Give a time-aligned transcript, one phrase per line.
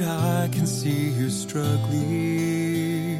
[0.00, 3.18] you I can see you're struggling?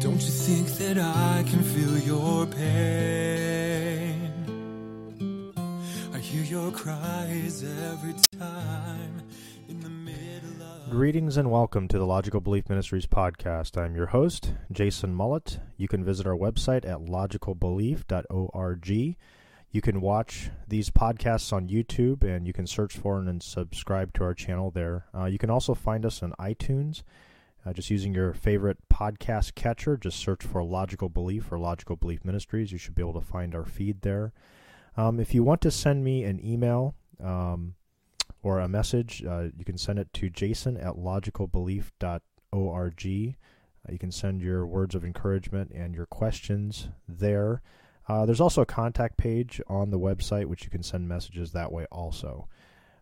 [0.00, 4.32] Don't you think that I can feel your pain?
[6.12, 9.22] I hear your cries every time
[9.68, 10.90] in the middle of.
[10.90, 13.80] Greetings and welcome to the Logical Belief Ministries podcast.
[13.80, 15.58] I'm your host, Jason Mullet.
[15.76, 19.16] You can visit our website at logicalbelief.org.
[19.70, 24.24] You can watch these podcasts on YouTube and you can search for and subscribe to
[24.24, 25.04] our channel there.
[25.14, 27.02] Uh, you can also find us on iTunes.
[27.66, 32.24] Uh, just using your favorite podcast catcher, just search for Logical Belief or Logical Belief
[32.24, 32.72] Ministries.
[32.72, 34.32] You should be able to find our feed there.
[34.96, 37.74] Um, if you want to send me an email um,
[38.42, 42.22] or a message, uh, you can send it to jason at logicalbelief.org.
[42.56, 47.60] Uh, you can send your words of encouragement and your questions there.
[48.08, 51.70] Uh, there's also a contact page on the website, which you can send messages that
[51.70, 52.48] way also.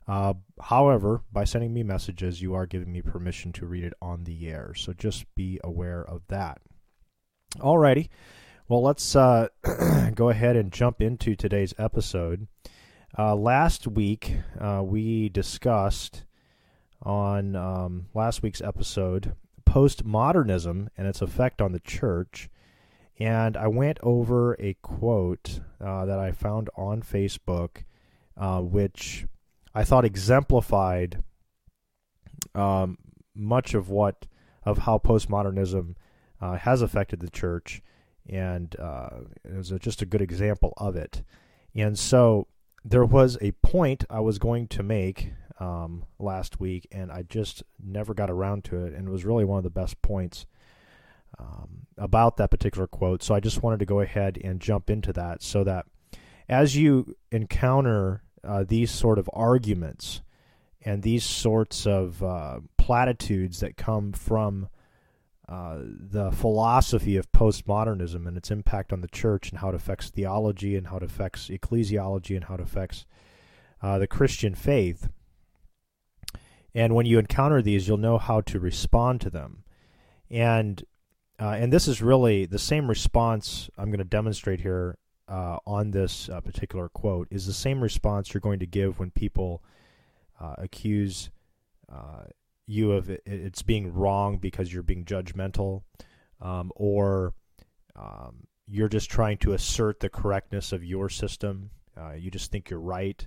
[0.08, 4.24] Uh, however, by sending me messages, you are giving me permission to read it on
[4.24, 6.58] the air, so just be aware of that.
[7.56, 8.08] Alrighty,
[8.68, 9.48] well, let's uh,
[10.14, 12.46] go ahead and jump into today's episode.
[13.18, 16.24] Uh, last week, uh, we discussed
[17.02, 22.48] on um, last week's episode postmodernism and its effect on the church.
[23.18, 27.84] And I went over a quote uh, that I found on Facebook,
[28.36, 29.26] uh, which
[29.74, 31.22] I thought exemplified
[32.54, 32.98] um,
[33.34, 34.26] much of what
[34.64, 35.94] of how postmodernism
[36.40, 37.82] uh, has affected the church,
[38.28, 39.10] and uh,
[39.44, 41.22] it was a, just a good example of it.
[41.74, 42.48] And so
[42.84, 47.62] there was a point I was going to make um, last week, and I just
[47.82, 50.46] never got around to it, and it was really one of the best points
[51.38, 53.22] um, about that particular quote.
[53.22, 55.86] So I just wanted to go ahead and jump into that so that
[56.48, 60.22] as you encounter uh, these sort of arguments
[60.82, 64.68] and these sorts of uh, platitudes that come from
[65.48, 70.10] uh, the philosophy of postmodernism and its impact on the church and how it affects
[70.10, 73.06] theology and how it affects ecclesiology and how it affects
[73.82, 75.08] uh, the Christian faith.
[76.74, 79.64] And when you encounter these, you'll know how to respond to them.
[80.30, 80.84] And
[81.40, 84.96] uh, and this is really the same response I'm going to demonstrate here
[85.28, 89.10] uh, on this uh, particular quote is the same response you're going to give when
[89.10, 89.62] people
[90.40, 91.30] uh, accuse
[91.92, 92.24] uh,
[92.66, 95.82] you of it, it's being wrong because you're being judgmental,
[96.40, 97.34] um, or
[97.94, 101.70] um, you're just trying to assert the correctness of your system.
[101.96, 103.26] Uh, you just think you're right.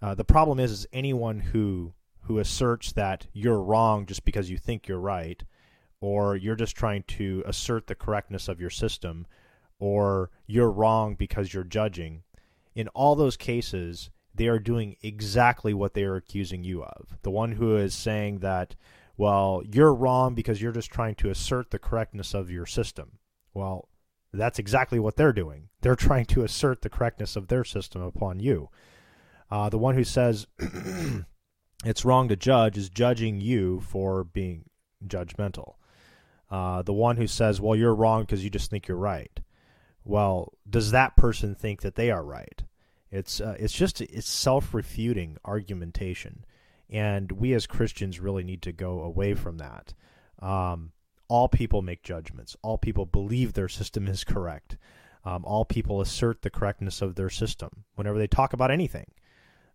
[0.00, 4.86] the problem is, is anyone who who asserts that you're wrong just because you think
[4.86, 5.42] you're right
[6.00, 9.26] or you're just trying to assert the correctness of your system,
[9.78, 12.22] or you're wrong because you're judging.
[12.74, 17.18] In all those cases, they are doing exactly what they are accusing you of.
[17.22, 18.76] The one who is saying that,
[19.16, 23.18] well, you're wrong because you're just trying to assert the correctness of your system.
[23.52, 23.88] Well,
[24.32, 25.68] that's exactly what they're doing.
[25.80, 28.68] They're trying to assert the correctness of their system upon you.
[29.50, 30.46] Uh, the one who says
[31.84, 34.64] it's wrong to judge is judging you for being
[35.04, 35.74] judgmental.
[36.50, 39.40] Uh, the one who says, "Well, you're wrong because you just think you're right."
[40.04, 42.62] Well, does that person think that they are right?
[43.10, 46.44] It's uh, it's just it's self-refuting argumentation,
[46.88, 49.94] and we as Christians really need to go away from that.
[50.40, 50.92] Um,
[51.28, 52.56] all people make judgments.
[52.62, 54.76] All people believe their system is correct.
[55.24, 59.06] Um, all people assert the correctness of their system whenever they talk about anything.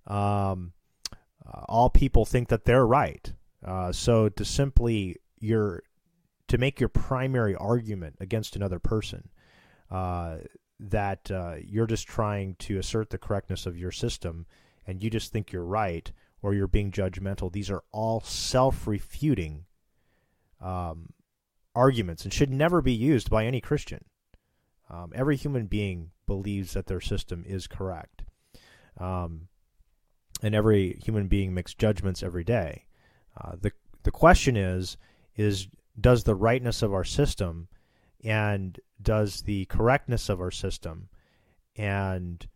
[0.08, 0.74] Um,
[1.46, 3.32] uh, all people think that they're right.
[3.64, 5.84] Uh, so to simply you're
[6.48, 9.30] to make your primary argument against another person
[9.92, 10.38] uh,
[10.80, 14.46] that uh, you're just trying to assert the correctness of your system
[14.86, 16.12] and you just think you're right
[16.42, 17.52] or you're being judgmental.
[17.52, 19.66] These are all self refuting
[20.62, 21.10] um,
[21.74, 24.06] arguments and should never be used by any Christian.
[24.90, 28.24] Um, every human being believes that their system is correct.
[29.00, 29.48] Um,
[30.44, 32.86] and every human being makes judgments every day.
[33.40, 33.72] Uh, the
[34.04, 34.98] the question is
[35.36, 35.68] is
[36.00, 37.68] does the rightness of our system
[38.24, 41.10] and does the correctness of our system
[41.76, 42.48] and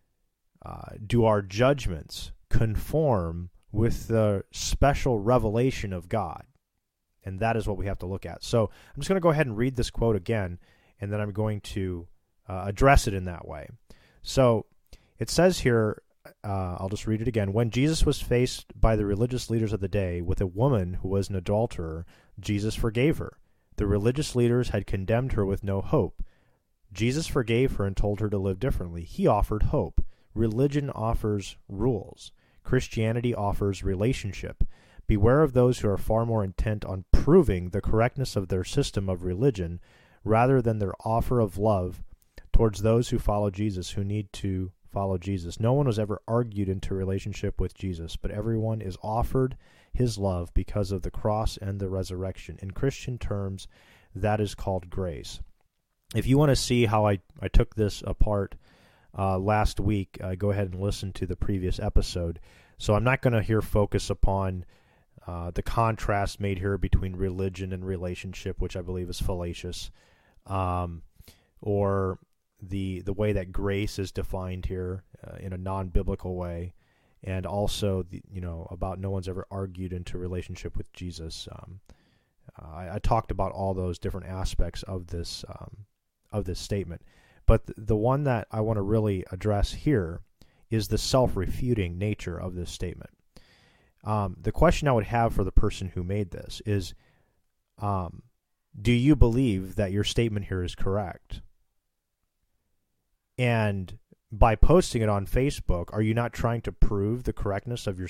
[0.66, 6.44] uh, do our judgments conform with the special revelation of God?
[7.24, 8.44] And that is what we have to look at.
[8.44, 10.58] So I'm just going to go ahead and read this quote again,
[11.00, 12.08] and then I'm going to
[12.48, 13.68] uh, address it in that way.
[14.22, 14.66] So
[15.20, 16.02] it says here,
[16.44, 17.54] uh, I'll just read it again.
[17.54, 21.10] When Jesus was faced by the religious leaders of the day with a woman who
[21.10, 22.06] was an adulterer,
[22.42, 23.38] Jesus forgave her.
[23.78, 26.24] The religious leaders had condemned her with no hope.
[26.92, 29.04] Jesus forgave her and told her to live differently.
[29.04, 30.04] He offered hope.
[30.34, 32.32] Religion offers rules.
[32.64, 34.64] Christianity offers relationship.
[35.08, 39.10] Beware of those who are far more intent on proving the correctness of their system
[39.10, 39.80] of religion
[40.24, 42.04] rather than their offer of love
[42.52, 45.60] towards those who follow Jesus, who need to follow Jesus.
[45.60, 49.56] No one was ever argued into relationship with Jesus, but everyone is offered
[49.94, 52.58] his love because of the cross and the resurrection.
[52.62, 53.68] In Christian terms,
[54.16, 55.40] that is called grace.
[56.16, 58.56] If you want to see how I, I took this apart
[59.18, 62.40] uh, last week, uh, go ahead and listen to the previous episode.
[62.78, 64.66] So I'm not going to here focus upon
[65.28, 69.92] uh, the contrast made here between religion and relationship, which I believe is fallacious,
[70.48, 71.04] um,
[71.62, 72.18] or
[72.62, 76.74] the the way that grace is defined here uh, in a non-biblical way,
[77.24, 81.48] and also the, you know about no one's ever argued into relationship with Jesus.
[81.52, 81.80] Um,
[82.60, 85.86] I, I, talked about all those different aspects of this um,
[86.32, 87.02] of this statement,
[87.46, 90.22] but th- the one that I want to really address here
[90.70, 93.12] is the self-refuting nature of this statement.
[94.04, 96.94] Um, the question I would have for the person who made this is
[97.80, 98.24] um,
[98.80, 101.42] Do you believe that your statement here is correct?
[103.38, 103.98] And
[104.32, 108.10] by posting it on Facebook, are you not trying to prove the correctness of your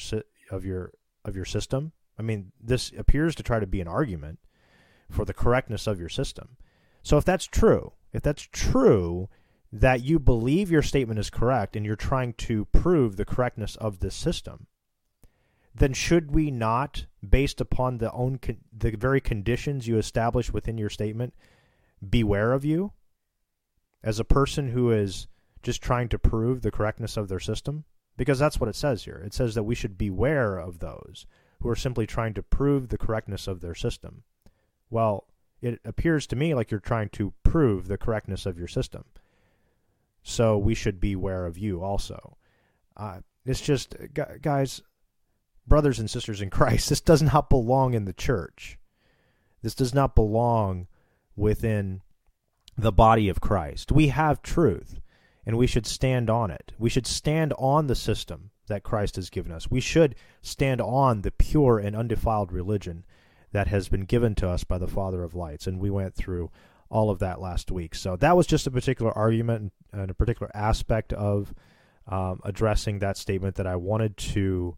[0.51, 0.91] of your
[1.23, 1.91] of your system?
[2.17, 4.39] I mean, this appears to try to be an argument
[5.09, 6.57] for the correctness of your system.
[7.01, 9.29] So if that's true, if that's true
[9.71, 13.99] that you believe your statement is correct and you're trying to prove the correctness of
[13.99, 14.67] this system,
[15.73, 20.77] then should we not, based upon the own con- the very conditions you establish within
[20.77, 21.33] your statement,
[22.07, 22.91] beware of you
[24.03, 25.27] as a person who is
[25.63, 27.85] just trying to prove the correctness of their system?
[28.17, 29.21] Because that's what it says here.
[29.25, 31.25] It says that we should beware of those
[31.61, 34.23] who are simply trying to prove the correctness of their system.
[34.89, 35.25] Well,
[35.61, 39.05] it appears to me like you're trying to prove the correctness of your system.
[40.23, 42.37] So we should beware of you also.
[42.95, 43.95] Uh, it's just,
[44.41, 44.81] guys,
[45.65, 48.77] brothers and sisters in Christ, this does not belong in the church.
[49.61, 50.87] This does not belong
[51.35, 52.01] within
[52.77, 53.91] the body of Christ.
[53.91, 54.99] We have truth,
[55.49, 56.73] and we should stand on it.
[56.77, 59.67] We should stand on the system that Christ has given us.
[59.67, 60.13] We should
[60.43, 63.03] stand on the pure and undefiled religion
[63.51, 65.65] that has been given to us by the Father of lights.
[65.65, 66.51] And we went through
[66.91, 67.95] all of that last week.
[67.95, 71.51] So that was just a particular argument and a particular aspect of
[72.07, 74.77] um, addressing that statement that I wanted to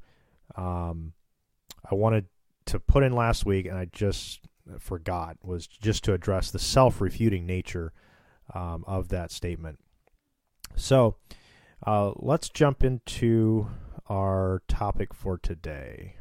[0.56, 1.12] um,
[1.92, 2.28] I wanted
[2.68, 4.40] to put in last week, and I just
[4.80, 7.92] forgot was just to address the self-refuting nature
[8.54, 9.78] um, of that statement.
[10.76, 11.16] So
[11.86, 13.68] uh, let's jump into
[14.10, 16.16] our topic for today.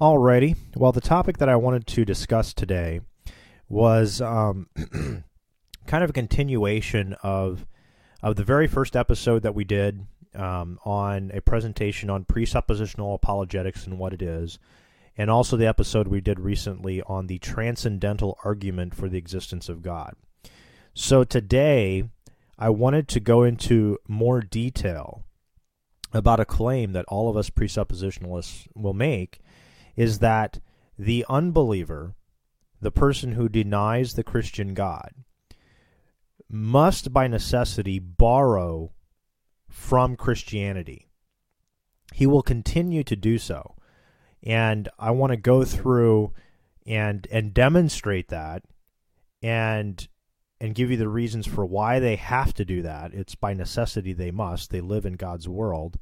[0.00, 0.56] Alrighty.
[0.76, 3.00] Well, the topic that I wanted to discuss today
[3.74, 4.68] was um,
[5.86, 7.66] kind of a continuation of
[8.22, 13.84] of the very first episode that we did um, on a presentation on presuppositional apologetics
[13.84, 14.60] and what it is,
[15.18, 19.82] and also the episode we did recently on the transcendental argument for the existence of
[19.82, 20.14] God.
[20.94, 22.04] So today,
[22.56, 25.24] I wanted to go into more detail
[26.12, 29.40] about a claim that all of us presuppositionalists will make
[29.96, 30.60] is that
[30.96, 32.14] the unbeliever,
[32.84, 35.10] the person who denies the Christian God,
[36.50, 38.92] must by necessity borrow
[39.68, 41.08] from Christianity.
[42.12, 43.74] He will continue to do so.
[44.42, 46.34] And I want to go through
[46.86, 48.62] and and demonstrate that
[49.42, 50.06] and
[50.60, 53.14] and give you the reasons for why they have to do that.
[53.14, 54.70] It's by necessity they must.
[54.70, 55.98] They live in God's world.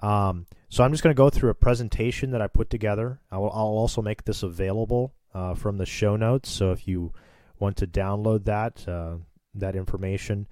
[0.00, 3.20] Um, so I'm just going to go through a presentation that I put together.
[3.30, 6.48] I will, I'll also make this available uh, from the show notes.
[6.48, 7.12] So if you
[7.58, 9.16] want to download that uh,
[9.54, 10.48] that information,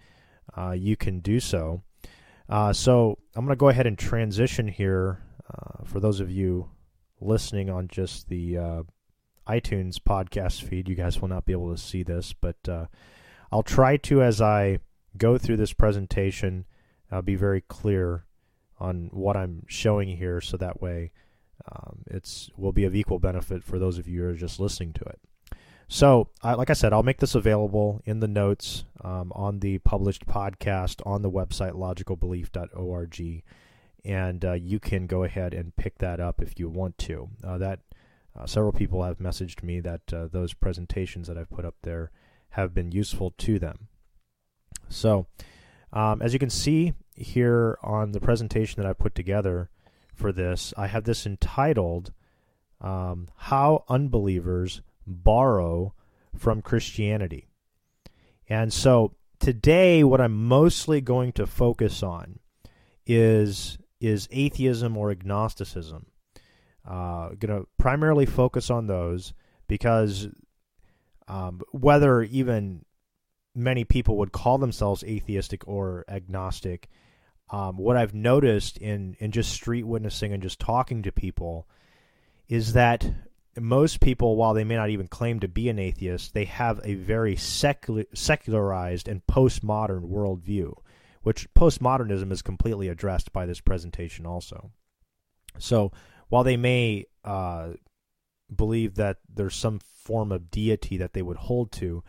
[0.56, 1.82] uh, you can do so.
[2.48, 6.68] Uh, so I'm going to go ahead and transition here uh, for those of you
[7.20, 8.84] listening on just the
[9.48, 10.88] iTunes podcast feed.
[10.88, 12.56] You guys will not be able to see this, but
[13.50, 14.80] I'll try to as I
[15.16, 16.66] go through this presentation
[17.24, 18.26] be very clear
[18.80, 21.12] on what I'm showing here, so that way
[21.70, 24.92] um, it's will be of equal benefit for those of you who are just listening
[24.94, 25.20] to it.
[25.86, 29.78] So, I, like I said, I'll make this available in the notes um, on the
[29.78, 33.42] published podcast on the website logicalbelief.org,
[34.04, 37.28] and uh, you can go ahead and pick that up if you want to.
[37.42, 37.80] Uh, that
[38.34, 42.10] uh, several people have messaged me that uh, those presentations that I've put up there
[42.50, 43.88] have been useful to them.
[44.88, 45.26] So,
[45.92, 49.70] Um, as you can see here on the presentation that I put together
[50.14, 52.12] for this, I have this entitled
[52.80, 55.94] um, How Unbelievers Borrow
[56.36, 57.48] from Christianity.
[58.48, 62.38] And so today, what I'm mostly going to focus on
[63.06, 66.06] is is atheism or agnosticism.
[66.86, 69.32] Uh, going to primarily focus on those
[69.66, 70.28] because
[71.26, 72.84] um, whether even
[73.54, 76.90] many people would call themselves atheistic or agnostic,
[77.50, 81.68] um, what I've noticed in in just street witnessing and just talking to people
[82.48, 83.06] is that
[83.60, 86.94] most people, while they may not even claim to be an atheist, they have a
[86.94, 90.74] very secular, secularized and postmodern worldview,
[91.22, 94.70] which postmodernism is completely addressed by this presentation also.
[95.58, 95.92] So
[96.28, 97.74] while they may uh,
[98.54, 102.02] believe that there's some form of deity that they would hold to,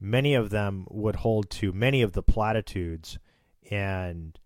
[0.00, 3.18] many of them would hold to many of the platitudes
[3.70, 4.38] and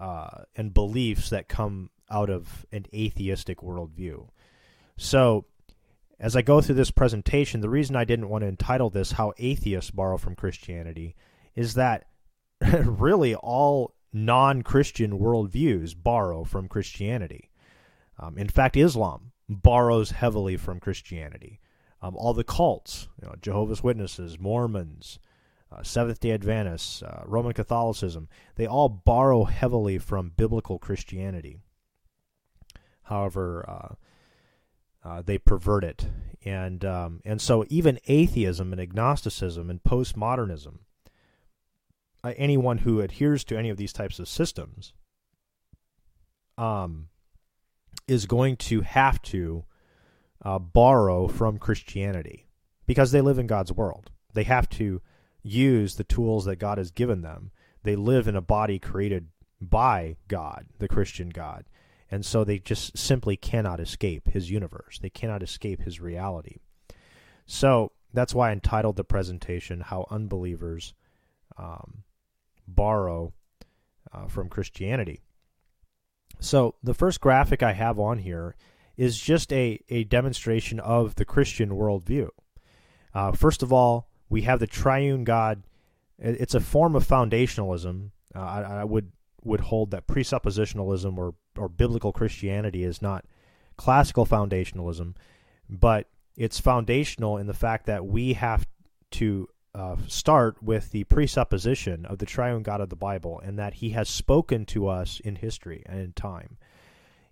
[0.00, 4.26] uh, and beliefs that come out of an atheistic worldview.
[4.96, 5.44] So
[6.18, 9.32] as I go through this presentation, the reason I didn't want to entitle this How
[9.38, 11.14] Atheists Borrow from Christianity
[11.54, 12.06] is that
[12.60, 17.50] really all non Christian worldviews borrow from Christianity.
[18.18, 21.60] Um, in fact, Islam borrows heavily from Christianity.
[22.02, 25.18] Um, all the cults, you know, Jehovah's Witnesses, Mormons,
[25.72, 31.58] uh, Seventh day Adventists, uh, Roman Catholicism, they all borrow heavily from biblical Christianity.
[33.04, 33.94] However, uh,
[35.02, 36.06] uh, they pervert it,
[36.44, 40.78] and um, and so even atheism and agnosticism and postmodernism,
[42.22, 44.92] uh, anyone who adheres to any of these types of systems,
[46.58, 47.08] um,
[48.06, 49.64] is going to have to
[50.44, 52.46] uh, borrow from Christianity
[52.86, 54.10] because they live in God's world.
[54.34, 55.00] They have to
[55.42, 57.50] use the tools that God has given them.
[57.82, 59.28] They live in a body created
[59.60, 61.64] by God, the Christian God.
[62.10, 64.98] And so they just simply cannot escape his universe.
[65.00, 66.56] They cannot escape his reality.
[67.46, 70.94] So that's why I entitled the presentation How Unbelievers
[71.56, 72.02] um,
[72.66, 73.32] Borrow
[74.12, 75.20] uh, from Christianity.
[76.40, 78.56] So the first graphic I have on here
[78.96, 82.28] is just a, a demonstration of the Christian worldview.
[83.14, 85.64] Uh, first of all, we have the triune God.
[86.18, 88.10] It's a form of foundationalism.
[88.34, 89.10] Uh, I, I, would
[89.42, 93.24] would hold that presuppositionalism or or biblical Christianity is not
[93.76, 95.16] classical foundationalism,
[95.68, 98.66] but it's foundational in the fact that we have
[99.12, 103.74] to uh, start with the presupposition of the triune God of the Bible and that
[103.74, 106.56] He has spoken to us in history and in time.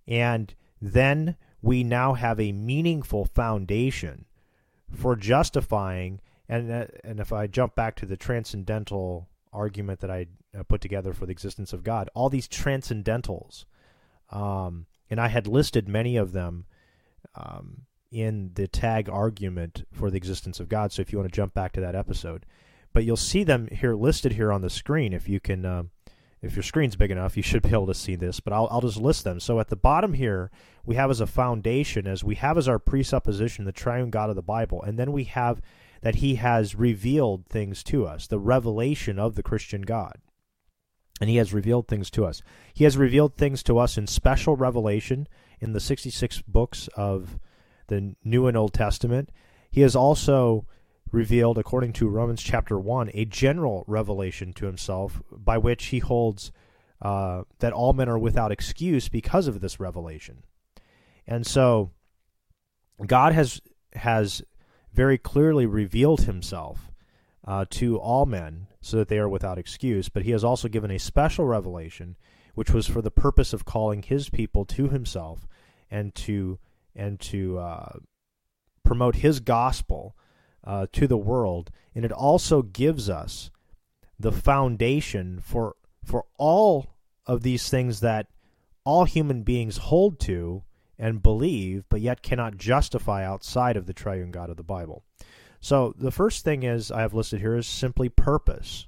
[0.07, 4.25] And then we now have a meaningful foundation
[4.91, 6.21] for justifying.
[6.49, 10.27] And, uh, and if I jump back to the transcendental argument that I
[10.59, 13.65] uh, put together for the existence of God, all these transcendentals
[14.31, 16.67] um, and I had listed many of them
[17.35, 20.93] um, in the tag argument for the existence of God.
[20.93, 22.47] So if you want to jump back to that episode,
[22.93, 25.13] but you'll see them here listed here on the screen.
[25.13, 25.85] If you can, uh,
[26.41, 28.41] if your screen's big enough, you should be able to see this.
[28.41, 29.41] But I'll I'll just list them.
[29.41, 30.51] So at the bottom here,
[30.85, 34.37] we have as a foundation, as we have as our presupposition, the triune God of
[34.37, 35.61] the Bible, and then we have
[36.03, 40.19] that He has revealed things to us, the revelation of the Christian God
[41.21, 42.43] and he has revealed things to us.
[42.73, 45.27] He has revealed things to us in special revelation
[45.61, 47.39] in the 66 books of
[47.89, 49.31] the New and Old Testament.
[49.71, 50.67] He has also
[51.11, 56.53] revealed, according to Romans chapter 1, a general revelation to himself by which he holds
[57.01, 60.45] uh, that all men are without excuse because of this revelation.
[61.27, 61.93] And so
[63.07, 63.61] God has
[63.95, 64.43] has
[64.93, 66.91] very clearly revealed himself
[67.47, 70.09] uh, to all men so that they are without excuse.
[70.09, 72.17] But he has also given a special revelation,
[72.55, 75.47] which was for the purpose of calling his people to himself
[75.91, 76.59] and to
[76.95, 77.93] and to uh,
[78.83, 80.17] promote his gospel
[80.65, 81.71] uh, to the world.
[81.95, 83.51] And it also gives us
[84.19, 86.95] the foundation for for all
[87.27, 88.27] of these things that
[88.85, 90.63] all human beings hold to
[90.99, 95.05] and believe, but yet cannot justify outside of the triune God of the Bible.
[95.61, 98.87] So the first thing is I have listed here is simply purpose.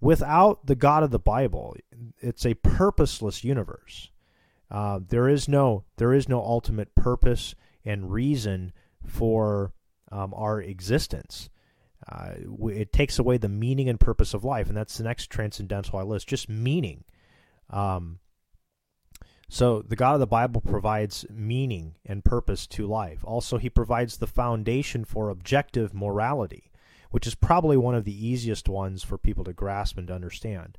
[0.00, 1.76] Without the God of the Bible,
[2.20, 4.10] it's a purposeless universe.
[4.70, 7.54] Uh, there is no there is no ultimate purpose
[7.84, 8.72] and reason
[9.04, 9.72] for
[10.12, 11.50] um, our existence.
[12.10, 12.30] Uh,
[12.68, 16.02] it takes away the meaning and purpose of life, and that's the next transcendental I
[16.02, 16.28] list.
[16.28, 17.04] Just meaning.
[17.68, 18.20] Um,
[19.52, 23.24] so the God of the Bible provides meaning and purpose to life.
[23.24, 26.70] Also, he provides the foundation for objective morality,
[27.10, 30.78] which is probably one of the easiest ones for people to grasp and to understand.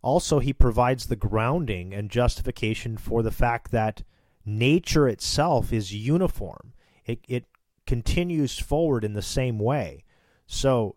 [0.00, 4.04] also he provides the grounding and justification for the fact that
[4.44, 6.72] nature itself is uniform.
[7.04, 7.46] It, it
[7.86, 10.04] continues forward in the same way.
[10.46, 10.94] So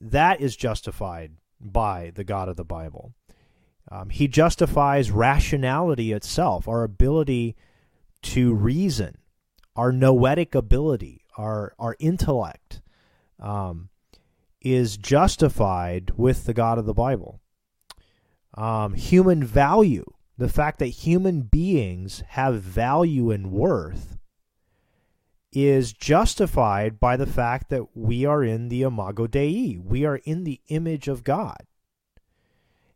[0.00, 3.14] that is justified by the God of the Bible.
[3.88, 7.56] Um, he justifies rationality itself, our ability
[8.22, 9.18] to reason,
[9.74, 12.82] our noetic ability, our, our intellect
[13.40, 13.88] um,
[14.60, 17.40] is justified with the God of the Bible.
[18.54, 20.04] Um, human value,
[20.36, 24.18] the fact that human beings have value and worth,
[25.52, 29.78] is justified by the fact that we are in the imago Dei.
[29.82, 31.66] We are in the image of God.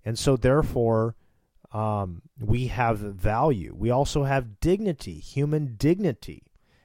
[0.05, 1.17] And so, therefore,
[1.73, 3.75] um, we have value.
[3.77, 5.19] We also have dignity.
[5.19, 6.45] Human dignity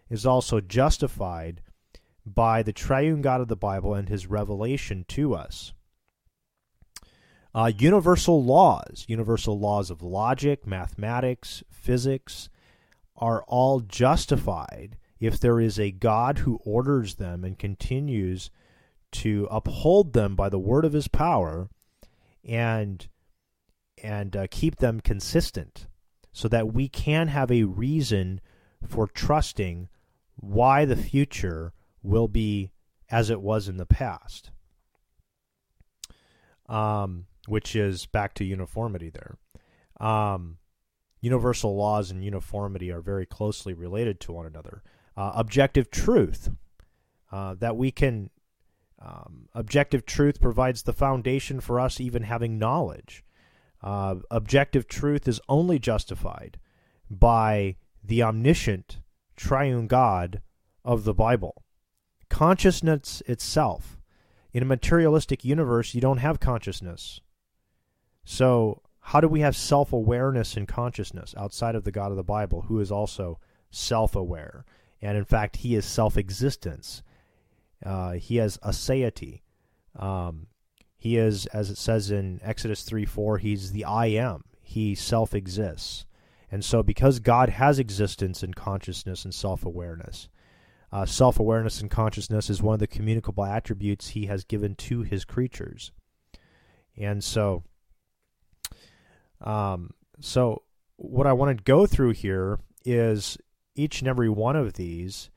[0.09, 1.61] is also justified
[2.25, 5.73] by the triune God of the Bible and his revelation to us.
[7.53, 12.49] Uh, universal laws, universal laws of logic, mathematics, physics,
[13.17, 18.49] are all justified if there is a God who orders them and continues
[19.11, 21.69] to uphold them by the word of his power
[22.43, 23.07] and
[24.01, 25.87] and uh, keep them consistent
[26.31, 28.39] so that we can have a reason
[28.87, 29.89] for trusting
[30.35, 32.71] why the future will be
[33.09, 34.51] as it was in the past.
[36.67, 39.37] Um, which is back to uniformity there.
[39.99, 40.57] Um,
[41.19, 44.83] universal laws and uniformity are very closely related to one another.
[45.17, 46.51] Uh, objective truth
[47.31, 48.29] uh, that we can
[49.01, 53.23] um, objective truth provides the foundation for us even having knowledge
[53.81, 56.59] uh, objective truth is only justified
[57.09, 58.99] by the omniscient
[59.35, 60.41] triune God
[60.83, 61.63] of the Bible.
[62.29, 63.97] Consciousness itself.
[64.51, 67.21] In a materialistic universe, you don't have consciousness.
[68.25, 72.23] So, how do we have self awareness and consciousness outside of the God of the
[72.23, 73.39] Bible, who is also
[73.71, 74.65] self aware?
[75.01, 77.01] And in fact, he is self existence.
[77.85, 79.41] Uh, he has aseity.
[79.95, 80.47] Um,
[80.97, 84.43] he is, as it says in Exodus 3 4, he's the I am.
[84.61, 86.05] He self exists.
[86.51, 90.29] And so, because God has existence and consciousness and self awareness,
[90.91, 95.03] uh, self awareness and consciousness is one of the communicable attributes he has given to
[95.03, 95.91] his creatures.
[96.97, 97.63] And so,
[99.41, 100.63] um, so
[100.97, 103.37] what I want to go through here is
[103.75, 105.29] each and every one of these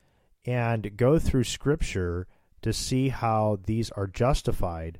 [0.44, 2.26] and go through Scripture
[2.62, 4.98] to see how these are justified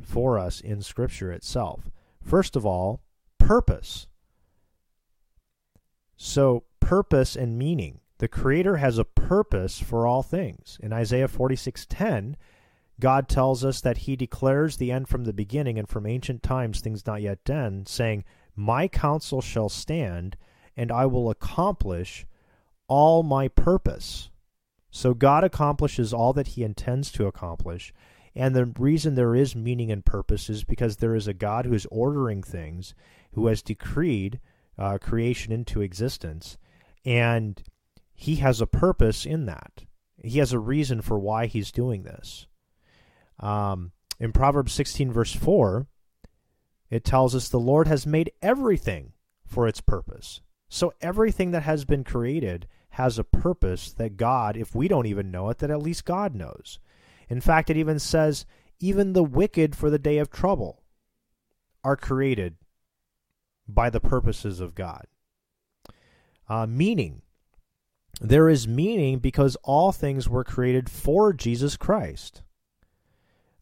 [0.00, 1.90] for us in Scripture itself.
[2.20, 3.00] First of all,
[3.38, 4.06] purpose.
[6.16, 8.00] So, purpose and meaning.
[8.18, 10.78] The Creator has a purpose for all things.
[10.82, 12.36] In Isaiah 46:10,
[13.00, 16.80] God tells us that He declares the end from the beginning and from ancient times
[16.80, 18.24] things not yet done, saying,
[18.54, 20.36] My counsel shall stand,
[20.76, 22.26] and I will accomplish
[22.86, 24.30] all my purpose.
[24.94, 27.92] So God accomplishes all that He intends to accomplish,
[28.32, 31.74] and the reason there is meaning and purpose is because there is a God who
[31.74, 32.94] is ordering things,
[33.32, 34.38] who has decreed
[34.78, 36.58] uh, creation into existence,
[37.04, 37.60] and
[38.14, 39.82] he has a purpose in that.
[40.22, 42.46] He has a reason for why he's doing this.
[43.40, 45.88] Um, in Proverbs 16, verse 4,
[46.88, 49.12] it tells us the Lord has made everything
[49.44, 50.40] for its purpose.
[50.68, 55.30] So everything that has been created has a purpose that God, if we don't even
[55.30, 56.78] know it, that at least God knows.
[57.28, 58.46] In fact, it even says,
[58.78, 60.82] even the wicked for the day of trouble
[61.82, 62.54] are created
[63.66, 65.06] by the purposes of God.
[66.48, 67.22] Uh, meaning,
[68.20, 72.42] there is meaning because all things were created for Jesus Christ.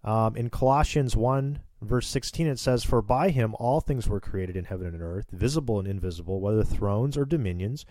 [0.04, 4.56] Um, in Colossians 1, verse 16, it says, For by him all things were created
[4.56, 7.86] in heaven and earth, visible and invisible, whether thrones or dominions,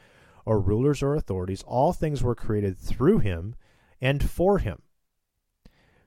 [0.45, 3.55] or rulers or authorities, all things were created through him
[3.99, 4.81] and for him.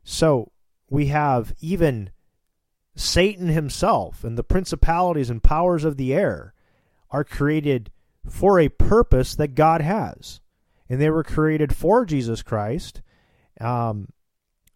[0.03, 0.53] So
[0.90, 2.11] we have even
[2.97, 6.55] Satan himself and the principalities and powers of the air
[7.11, 7.90] are created
[8.29, 10.40] for a purpose that God has.
[10.88, 13.03] And they were created for Jesus Christ.
[13.61, 14.09] Um,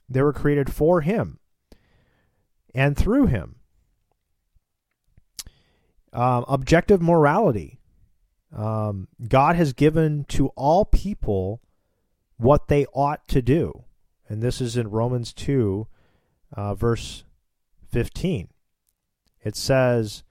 [0.08, 1.38] they were created for him
[2.74, 3.56] and through him.
[6.12, 7.77] Um, objective morality.
[8.54, 11.60] Um, God has given to all people
[12.36, 13.84] what they ought to do
[14.28, 15.86] and this is in Romans 2,
[16.52, 17.24] uh, verse
[17.90, 18.48] 15.
[19.42, 20.22] It says,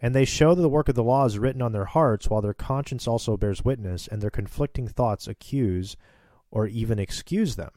[0.00, 2.40] And they show that the work of the law is written on their hearts, while
[2.40, 5.96] their conscience also bears witness, and their conflicting thoughts accuse
[6.50, 7.70] or even excuse them.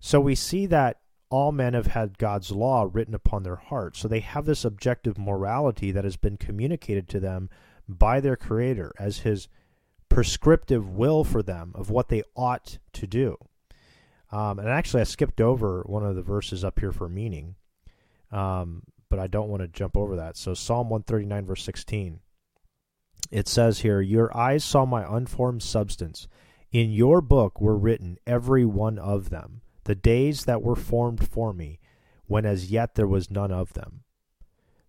[0.00, 3.98] So we see that all men have had God's law written upon their hearts.
[3.98, 7.50] So they have this objective morality that has been communicated to them
[7.88, 9.48] by their Creator as His
[10.08, 13.36] prescriptive will for them of what they ought to do.
[14.30, 17.54] Um, and actually, I skipped over one of the verses up here for meaning,
[18.32, 20.36] um, but I don't want to jump over that.
[20.36, 22.20] So, Psalm 139, verse 16.
[23.30, 26.28] It says here, Your eyes saw my unformed substance.
[26.72, 31.52] In your book were written, every one of them, the days that were formed for
[31.52, 31.78] me,
[32.26, 34.00] when as yet there was none of them.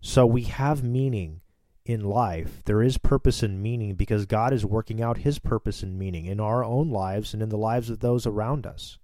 [0.02, 1.42] So we have meaning
[1.86, 2.64] in life.
[2.66, 6.40] There is purpose and meaning because God is working out his purpose and meaning in
[6.40, 8.98] our own lives and in the lives of those around us.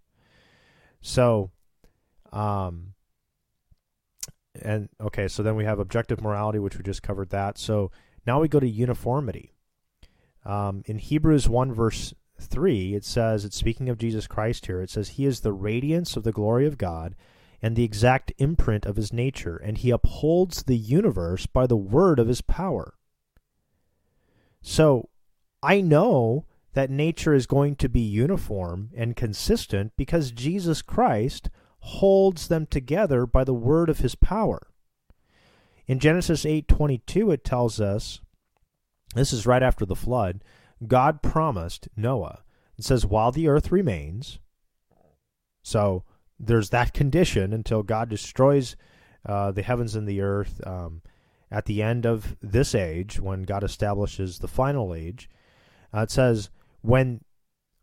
[0.99, 1.51] So,
[2.33, 2.93] um,
[4.59, 7.57] and okay, so then we have objective morality, which we just covered that.
[7.57, 7.91] So
[8.25, 9.53] now we go to uniformity.
[10.43, 14.89] Um, in Hebrews 1, verse 3, it says, it's speaking of Jesus Christ here, it
[14.89, 17.15] says, He is the radiance of the glory of God
[17.61, 22.19] and the exact imprint of his nature, and he upholds the universe by the word
[22.19, 22.95] of his power.
[24.61, 25.09] So
[25.61, 32.47] I know that nature is going to be uniform and consistent because Jesus Christ holds
[32.47, 34.67] them together by the word of his power.
[35.87, 38.21] In Genesis 8:22 it tells us
[39.13, 40.43] this is right after the flood,
[40.87, 42.43] God promised Noah.
[42.77, 44.39] It says while the earth remains,
[45.61, 46.03] so
[46.41, 48.75] there's that condition until God destroys
[49.25, 51.01] uh, the heavens and the earth um,
[51.51, 55.29] at the end of this age, when God establishes the final age.
[55.93, 56.49] Uh, it says,
[56.81, 57.21] when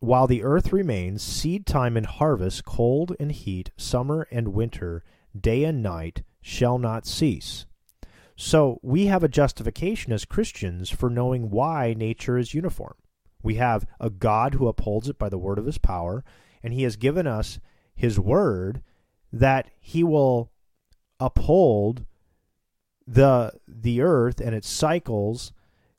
[0.01, 5.05] while the earth remains, seed time and harvest, cold and heat, summer and winter,
[5.39, 7.67] day and night shall not cease.
[8.37, 12.95] So we have a justification as Christians for knowing why nature is uniform.
[13.43, 16.25] We have a God who upholds it by the word of his power,
[16.63, 17.59] and he has given us
[17.99, 18.81] his word
[19.33, 20.53] that he will
[21.19, 22.07] uphold
[23.09, 25.53] the the earth and its cycles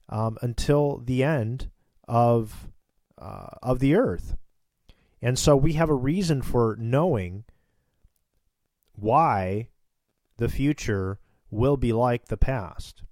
[0.07, 1.69] um, until the end
[2.07, 2.69] of
[3.17, 4.37] uh, of the earth.
[5.21, 7.43] And so we have a reason for knowing
[8.93, 9.67] why
[10.37, 11.19] the future
[11.51, 13.03] will be like the past.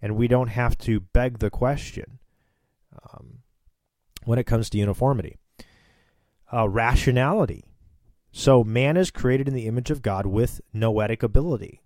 [0.00, 2.20] And we don't have to beg the question
[3.02, 3.40] um,
[4.24, 5.38] when it comes to uniformity.
[6.52, 7.67] Uh, rationality.
[8.38, 11.82] So man is created in the image of God with noetic ability.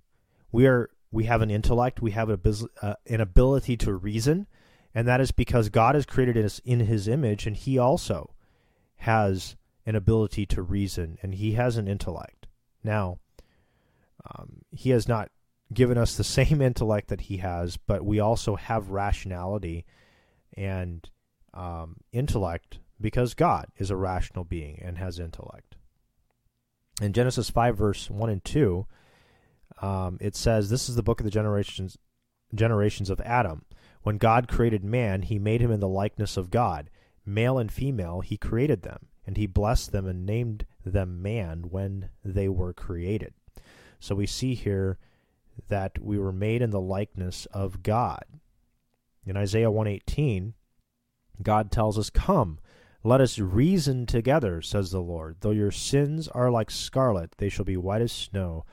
[0.53, 2.39] We are we have an intellect, we have a,
[2.83, 4.47] uh, an ability to reason,
[4.95, 8.35] and that is because God has created us in his image and he also
[8.97, 12.49] has an ability to reason and he has an intellect.
[12.85, 13.17] Now,
[14.31, 15.31] um, he has not
[15.73, 19.87] given us the same intellect that he has, but we also have rationality
[20.55, 21.09] and
[21.55, 25.72] um, intellect because God is a rational being and has intellect
[27.01, 28.87] in Genesis 5, verse 1 and 2,
[29.81, 31.97] um, it says, This is the book of the generations,
[32.55, 33.65] generations of Adam.
[34.03, 36.91] When God created man, he made him in the likeness of God.
[37.25, 42.11] Male and female, he created them, and he blessed them and named them man when
[42.25, 43.33] they were created.
[44.01, 44.99] So we see here
[45.69, 48.25] that we were made in the likeness of God.
[49.25, 50.55] In Isaiah 118,
[51.41, 52.59] God tells us, Come,
[53.05, 55.37] let us reason together, says the Lord.
[55.41, 58.65] Though your sins are like scarlet, they shall be white as snow.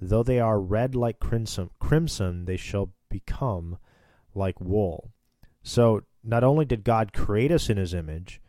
[0.00, 3.78] Though they are red like crimson, crimson they shall become
[4.34, 5.10] like wool.
[5.62, 8.40] So, not only did God create us in his image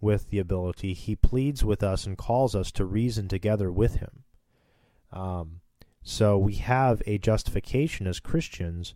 [0.00, 4.24] with the ability, he pleads with us and calls us to reason together with him.
[5.12, 5.60] Um,
[6.02, 8.94] so, we have a justification as Christians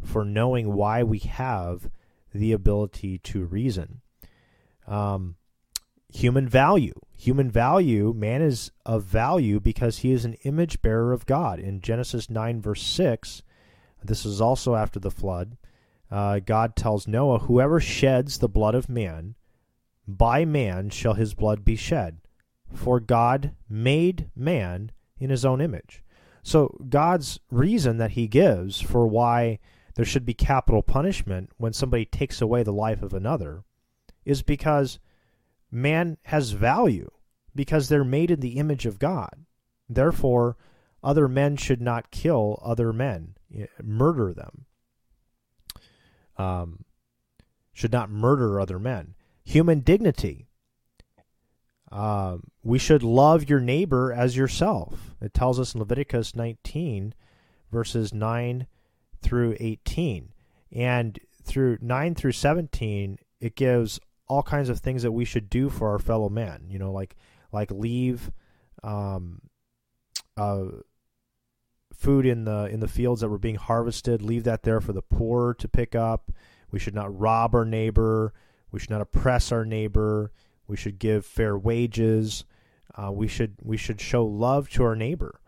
[0.00, 1.90] for knowing why we have
[2.34, 4.00] the ability to reason.
[4.86, 5.36] Um,
[6.08, 6.94] human value.
[7.16, 11.60] Human value, man is of value because he is an image bearer of God.
[11.60, 13.42] In Genesis 9, verse 6,
[14.04, 15.56] this is also after the flood,
[16.10, 19.36] uh, God tells Noah, Whoever sheds the blood of man,
[20.06, 22.18] by man shall his blood be shed.
[22.74, 26.02] For God made man in his own image.
[26.42, 29.60] So God's reason that he gives for why
[29.94, 33.62] there should be capital punishment when somebody takes away the life of another
[34.24, 34.98] is because
[35.70, 37.10] man has value
[37.54, 39.44] because they're made in the image of God.
[39.88, 40.56] Therefore,
[41.02, 43.34] other men should not kill other men,
[43.82, 44.66] murder them.
[46.36, 46.84] Um,
[47.72, 49.14] should not murder other men.
[49.44, 50.46] Human dignity.
[51.90, 55.14] Uh, we should love your neighbor as yourself.
[55.20, 57.14] It tells us in Leviticus 19,
[57.70, 58.66] verses 9
[59.20, 60.32] through 18.
[60.70, 65.68] And through 9 through 17, it gives all kinds of things that we should do
[65.68, 66.64] for our fellow man.
[66.68, 67.16] You know, like
[67.52, 68.30] like leave
[68.82, 69.42] um,
[70.36, 70.64] uh,
[71.92, 75.02] food in the in the fields that were being harvested, leave that there for the
[75.02, 76.30] poor to pick up.
[76.70, 78.32] We should not rob our neighbor.
[78.70, 80.32] We should not oppress our neighbor.
[80.66, 82.44] We should give fair wages.
[82.94, 85.40] Uh, we should we should show love to our neighbor.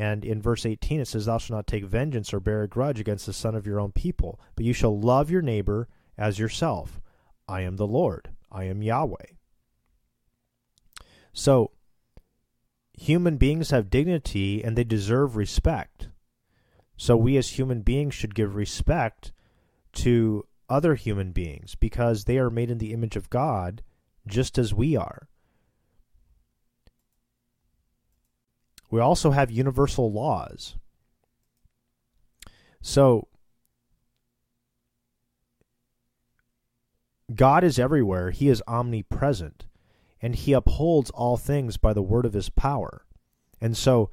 [0.00, 3.00] And in verse 18 it says, "Thou shalt not take vengeance or bear a grudge
[3.00, 7.00] against the son of your own people, but you shall love your neighbor as yourself.
[7.48, 8.30] I am the Lord.
[8.52, 9.32] I am Yahweh."
[11.32, 11.72] So
[12.92, 16.08] human beings have dignity and they deserve respect.
[16.96, 19.32] So we as human beings should give respect
[19.92, 23.82] to other human beings because they are made in the image of God
[24.26, 25.28] just as we are.
[28.90, 30.76] We also have universal laws.
[32.80, 33.28] So
[37.34, 39.66] God is everywhere, He is omnipresent
[40.20, 43.04] and he upholds all things by the word of his power.
[43.60, 44.10] And so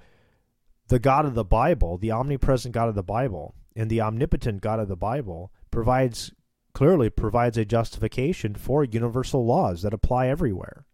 [0.87, 4.79] the God of the Bible, the omnipresent God of the Bible, and the omnipotent God
[4.79, 6.31] of the Bible provides
[6.73, 10.85] clearly provides a justification for universal laws that apply everywhere,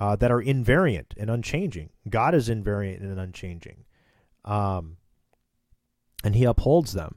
[0.00, 1.90] uh, that are invariant and unchanging.
[2.08, 3.84] God is invariant and unchanging,
[4.44, 4.96] um,
[6.24, 7.16] and He upholds them.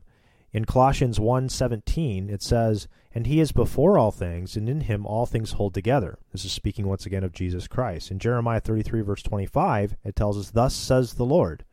[0.52, 5.28] In Colossians 1:17 it says, "And he is before all things, and in him all
[5.28, 8.10] things hold together." This is speaking once again of Jesus Christ.
[8.10, 11.66] In Jeremiah 33 verse 25, it tells us, "Thus says the Lord,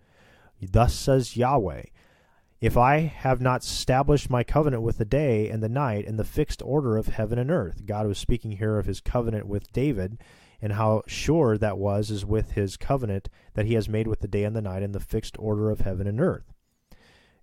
[0.60, 1.84] thus says Yahweh,
[2.60, 6.24] if I have not established my covenant with the day and the night and the
[6.24, 10.18] fixed order of heaven and earth." God was speaking here of his covenant with David
[10.60, 14.28] and how sure that was is with his covenant that he has made with the
[14.28, 16.52] day and the night and the fixed order of heaven and earth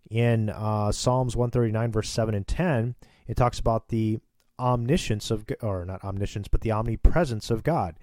[0.10, 2.96] in uh, Psalms 139, verse 7 and 10,
[3.28, 4.20] it talks about the
[4.60, 7.96] omniscience of, or not omniscience, but the omnipresence of God.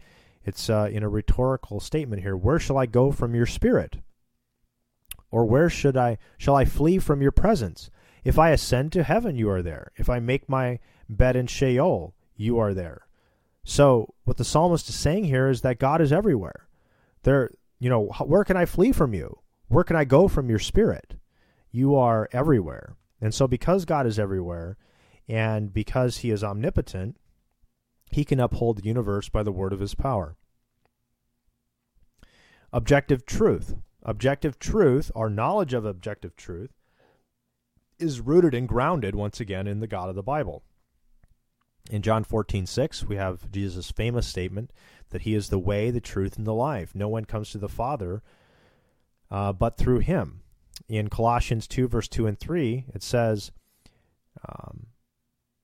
[0.44, 2.36] It's uh, in a rhetorical statement here.
[2.36, 3.98] Where shall I go from your spirit?
[5.30, 7.90] Or where should I shall I flee from your presence?
[8.24, 9.92] If I ascend to heaven, you are there.
[9.96, 13.06] If I make my bed in Sheol, you are there.
[13.64, 16.66] So what the psalmist is saying here is that God is everywhere.
[17.22, 19.38] There, you know, where can I flee from you?
[19.68, 21.14] Where can I go from your spirit?
[21.70, 22.96] You are everywhere.
[23.20, 24.76] And so, because God is everywhere
[25.28, 27.16] and because He is omnipotent,
[28.10, 30.36] He can uphold the universe by the word of His power.
[32.72, 33.74] Objective truth.
[34.02, 36.70] Objective truth, our knowledge of objective truth,
[37.98, 40.62] is rooted and grounded once again in the God of the Bible.
[41.90, 44.72] In John 14, 6, we have Jesus' famous statement
[45.10, 46.94] that he is the way, the truth, and the life.
[46.94, 48.22] No one comes to the Father
[49.30, 50.40] uh, but through him
[50.88, 53.52] in Colossians 2, verse 2 and 3, it says
[54.48, 54.86] um,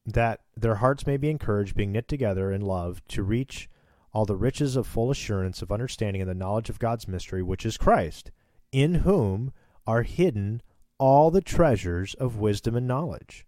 [0.04, 3.68] that their hearts may be encouraged, being knit together in love, to reach
[4.12, 7.66] all the riches of full assurance of understanding and the knowledge of God's mystery, which
[7.66, 8.30] is Christ,
[8.72, 9.52] in whom
[9.86, 10.62] are hidden
[10.98, 13.46] all the treasures of wisdom and knowledge.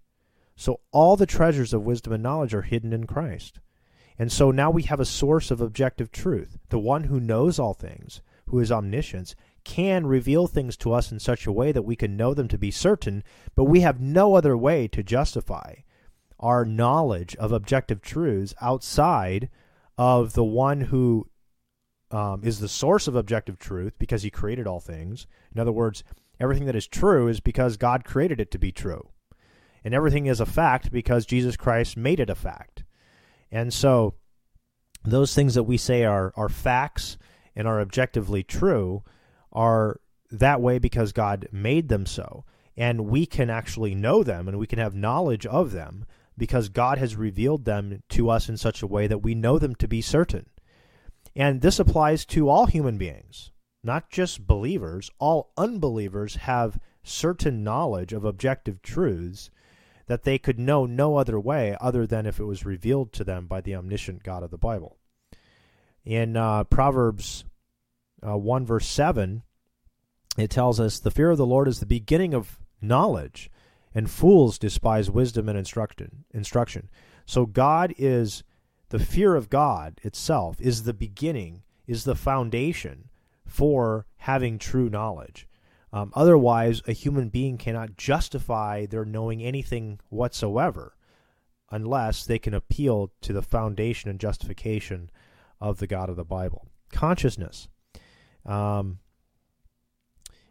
[0.56, 3.60] So, all the treasures of wisdom and knowledge are hidden in Christ.
[4.18, 6.58] And so now we have a source of objective truth.
[6.70, 9.36] The one who knows all things, who is omniscient,
[9.68, 12.56] can reveal things to us in such a way that we can know them to
[12.56, 13.22] be certain,
[13.54, 15.74] but we have no other way to justify
[16.40, 19.50] our knowledge of objective truths outside
[19.98, 21.28] of the one who
[22.10, 25.26] um, is the source of objective truth because he created all things.
[25.54, 26.02] In other words,
[26.40, 29.10] everything that is true is because God created it to be true.
[29.84, 32.84] And everything is a fact because Jesus Christ made it a fact.
[33.52, 34.14] And so
[35.04, 37.18] those things that we say are, are facts
[37.54, 39.02] and are objectively true
[39.52, 42.44] are that way because God made them so.
[42.76, 46.04] And we can actually know them and we can have knowledge of them
[46.36, 49.74] because God has revealed them to us in such a way that we know them
[49.76, 50.46] to be certain.
[51.34, 53.50] And this applies to all human beings,
[53.82, 55.10] not just believers.
[55.18, 59.50] All unbelievers have certain knowledge of objective truths
[60.06, 63.46] that they could know no other way other than if it was revealed to them
[63.46, 64.96] by the omniscient God of the Bible.
[66.04, 67.44] In uh, Proverbs
[68.26, 69.42] uh, 1 verse 7,
[70.36, 73.50] it tells us the fear of the Lord is the beginning of knowledge,
[73.94, 76.24] and fools despise wisdom and instruction.
[76.32, 76.88] Instruction.
[77.26, 78.44] So God is
[78.90, 83.10] the fear of God itself is the beginning, is the foundation
[83.44, 85.46] for having true knowledge.
[85.92, 90.94] Um, otherwise, a human being cannot justify their knowing anything whatsoever
[91.70, 95.10] unless they can appeal to the foundation and justification
[95.60, 96.66] of the God of the Bible.
[96.90, 97.68] Consciousness
[98.48, 98.98] um,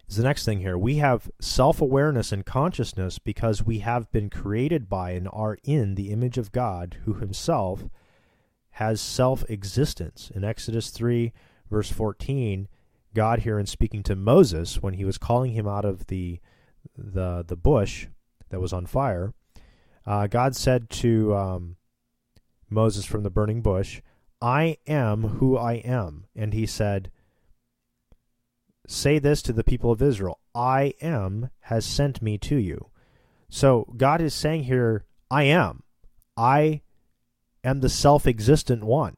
[0.08, 0.78] is the next thing here.
[0.78, 5.96] We have self awareness and consciousness because we have been created by and are in
[5.96, 7.86] the image of God, who himself
[8.72, 10.32] has self existence.
[10.34, 11.34] In Exodus 3,
[11.70, 12.68] verse 14,
[13.14, 16.40] God here in speaking to Moses when he was calling him out of the
[16.96, 18.08] the the bush
[18.50, 19.34] that was on fire.
[20.06, 21.76] Uh, God said to um,
[22.70, 24.02] Moses from the burning bush,
[24.42, 27.12] "I am who I am," and he said,
[28.88, 32.90] "Say this to the people of Israel: I am has sent me to you."
[33.50, 35.84] So God is saying here, "I am.
[36.36, 36.82] I
[37.64, 39.18] am the self-existent one."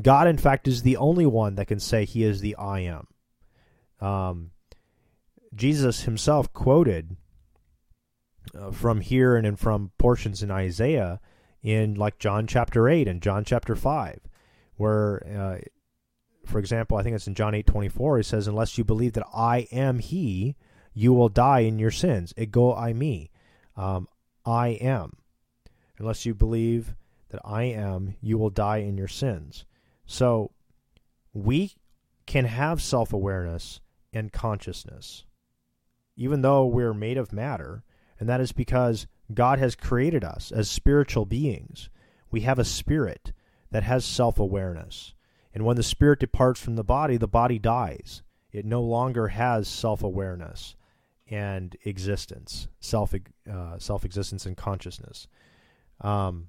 [0.00, 3.06] God, in fact, is the only one that can say he is the I am.
[4.00, 4.52] Um,
[5.54, 7.16] Jesus himself quoted
[8.54, 11.20] uh, from here and from portions in Isaiah
[11.62, 14.20] in like John chapter 8 and John chapter 5,
[14.76, 15.58] where, uh,
[16.50, 19.26] for example, I think it's in John 8 24, he says, Unless you believe that
[19.34, 20.56] I am he,
[20.92, 22.34] you will die in your sins.
[22.36, 23.30] Ego eimi.
[23.76, 24.08] Um,
[24.44, 25.16] I am.
[25.98, 26.94] Unless you believe
[27.30, 29.64] that I am, you will die in your sins.
[30.06, 30.50] So
[31.32, 31.74] we
[32.26, 33.80] can have self awareness
[34.12, 35.24] and consciousness,
[36.16, 37.84] even though we're made of matter,
[38.18, 41.88] and that is because God has created us as spiritual beings.
[42.30, 43.32] We have a spirit
[43.70, 45.14] that has self awareness.
[45.52, 48.22] And when the spirit departs from the body, the body dies.
[48.52, 50.76] It no longer has self awareness
[51.28, 53.14] and existence, self
[53.50, 55.28] uh, self existence and consciousness.
[56.00, 56.48] Um,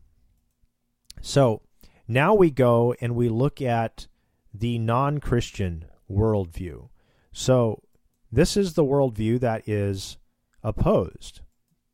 [1.21, 1.61] so
[2.07, 4.07] now we go and we look at
[4.53, 6.89] the non Christian worldview.
[7.31, 7.83] So,
[8.31, 10.17] this is the worldview that is
[10.63, 11.41] opposed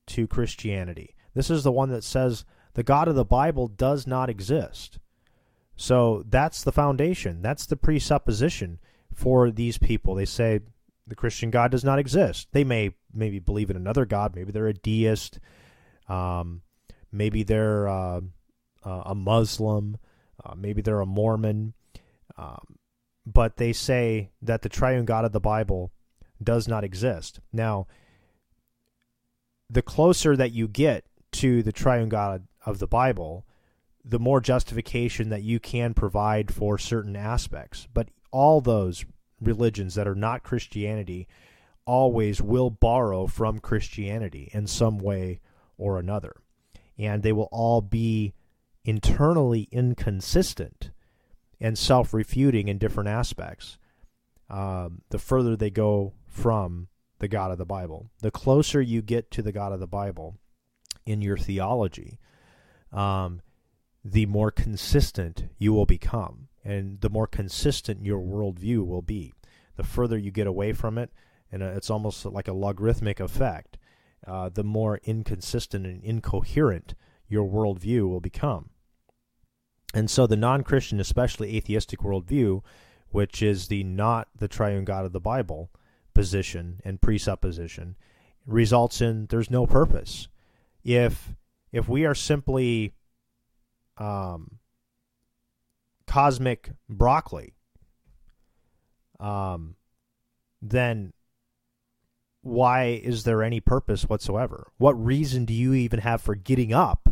[0.08, 1.16] to Christianity.
[1.34, 5.00] This is the one that says the God of the Bible does not exist.
[5.78, 8.80] So, that's the foundation, that's the presupposition
[9.14, 10.16] for these people.
[10.16, 10.60] They say
[11.06, 12.50] the Christian God does not exist.
[12.52, 15.40] They may maybe believe in another God, maybe they're a deist,
[16.10, 16.62] um,
[17.12, 17.88] maybe they're.
[17.88, 18.22] Uh,
[18.84, 19.98] a Muslim,
[20.44, 21.74] uh, maybe they're a Mormon,
[22.38, 22.78] um,
[23.26, 25.92] but they say that the triune God of the Bible
[26.42, 27.40] does not exist.
[27.52, 27.88] Now,
[29.70, 33.46] the closer that you get to the triune God of the Bible,
[34.10, 37.88] the more justification that you can provide for certain aspects.
[37.94, 39.06] But all those
[39.42, 41.28] religions that are not Christianity
[41.86, 45.40] always will borrow from Christianity in some way
[45.78, 46.36] or another.
[46.98, 48.34] And they will all be
[48.84, 50.92] internally inconsistent
[51.60, 53.78] and self refuting in different aspects,
[54.50, 56.88] um, the further they go from
[57.20, 58.10] the God of the Bible.
[58.22, 60.36] The closer you get to the God of the Bible
[61.06, 62.20] in your theology,
[62.92, 63.42] um,
[64.12, 69.34] the more consistent you will become, and the more consistent your worldview will be.
[69.76, 71.12] The further you get away from it,
[71.52, 73.78] and it's almost like a logarithmic effect,
[74.26, 76.96] uh, the more inconsistent and incoherent
[77.28, 78.70] your worldview will become.
[79.94, 82.62] And so the non Christian, especially atheistic worldview,
[83.10, 85.70] which is the not the triune God of the Bible
[86.14, 87.96] position and presupposition,
[88.46, 90.30] results in there's no purpose.
[90.84, 91.34] If
[91.72, 92.94] if we are simply
[93.98, 94.60] um,
[96.06, 97.54] cosmic broccoli,
[99.20, 99.76] um,
[100.62, 101.14] then
[102.42, 104.72] why is there any purpose whatsoever?
[104.78, 107.10] What reason do you even have for getting up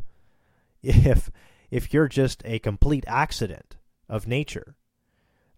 [0.85, 1.31] if
[1.71, 3.75] if you're just a complete accident
[4.07, 4.75] of nature.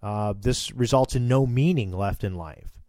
[0.01, 2.79] Uh, this results in no meaning left in life,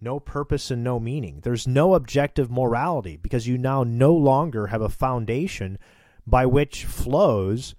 [0.00, 1.40] no purpose and no meaning.
[1.42, 5.78] There's no objective morality because you now no longer have a foundation
[6.26, 7.74] by which flows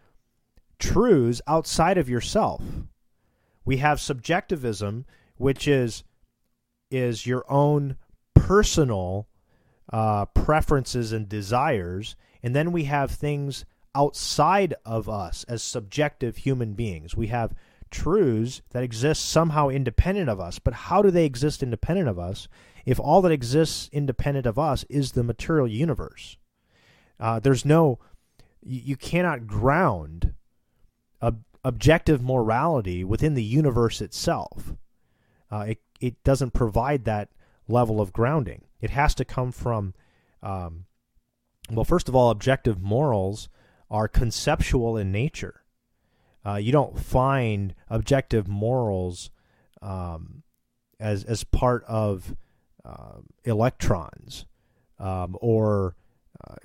[0.82, 2.62] truths outside of yourself.
[3.64, 5.06] We have subjectivism,
[5.38, 6.04] which is
[6.90, 7.96] is your own
[8.34, 9.30] personal
[9.94, 13.64] uh, preferences and desires, and then we have things
[13.96, 17.16] outside of us as subjective human beings.
[17.16, 17.54] We have
[17.92, 20.60] truths that exist somehow independent of us.
[20.60, 22.48] But how do they exist independent of us
[22.86, 26.38] if all that exists independent of us is the material universe?
[27.20, 28.00] Uh, there's no,
[28.62, 30.34] you, you cannot ground
[31.64, 34.74] objective morality within the universe itself.
[35.52, 37.30] Uh, it, it doesn't provide that
[37.68, 38.64] level of grounding.
[38.80, 39.94] It has to come from,
[40.42, 40.86] um,
[41.70, 43.50] well, first of all, objective morals
[43.90, 45.64] are conceptual in nature.
[46.46, 49.30] Uh, you don't find objective morals
[49.82, 50.44] um,
[51.00, 52.36] as as part of
[52.84, 54.46] uh, electrons
[54.98, 55.96] um, or
[56.48, 56.56] uh,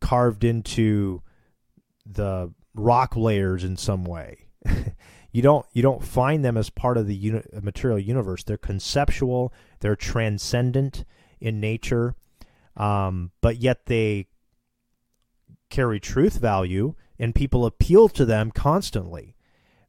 [0.00, 1.22] carved into
[2.04, 4.46] the rock layers in some way.
[5.32, 8.42] you don't you don't find them as part of the uni- material universe.
[8.42, 9.52] They're conceptual.
[9.80, 11.04] They're transcendent
[11.40, 12.14] in nature,
[12.76, 14.28] um, but yet they
[15.68, 19.34] carry truth value and people appeal to them constantly.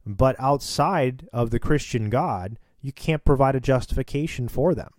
[0.04, 4.90] But outside of the Christian God, you can't provide a justification for them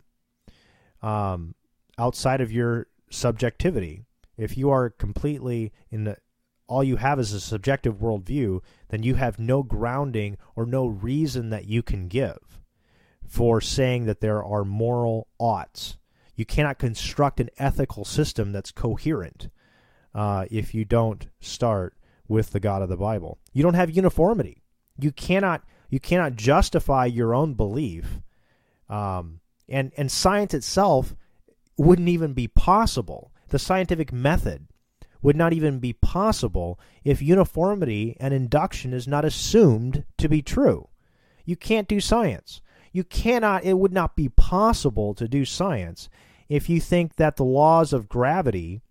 [1.01, 1.55] um,
[1.97, 4.05] outside of your subjectivity.
[4.37, 6.17] If you are completely in the
[6.69, 11.49] all you have is a subjective worldview, then you have no grounding or no reason
[11.49, 12.59] that you can give
[13.27, 15.97] for saying that there are moral oughts.
[16.35, 19.49] You cannot construct an ethical system that's coherent
[20.13, 21.95] uh, if you don't start
[22.27, 23.39] with the God of the Bible.
[23.51, 24.63] You don't have uniformity.
[24.97, 28.21] You cannot you cannot justify your own belief,
[28.89, 31.15] um, and and science itself
[31.77, 33.31] wouldn't even be possible.
[33.47, 34.67] The scientific method
[35.21, 40.87] would not even be possible if uniformity and induction is not assumed to be true.
[41.45, 42.61] You can't do science.
[42.91, 46.09] You cannot, it would not be possible to do science
[46.47, 48.81] if you think that the laws of gravity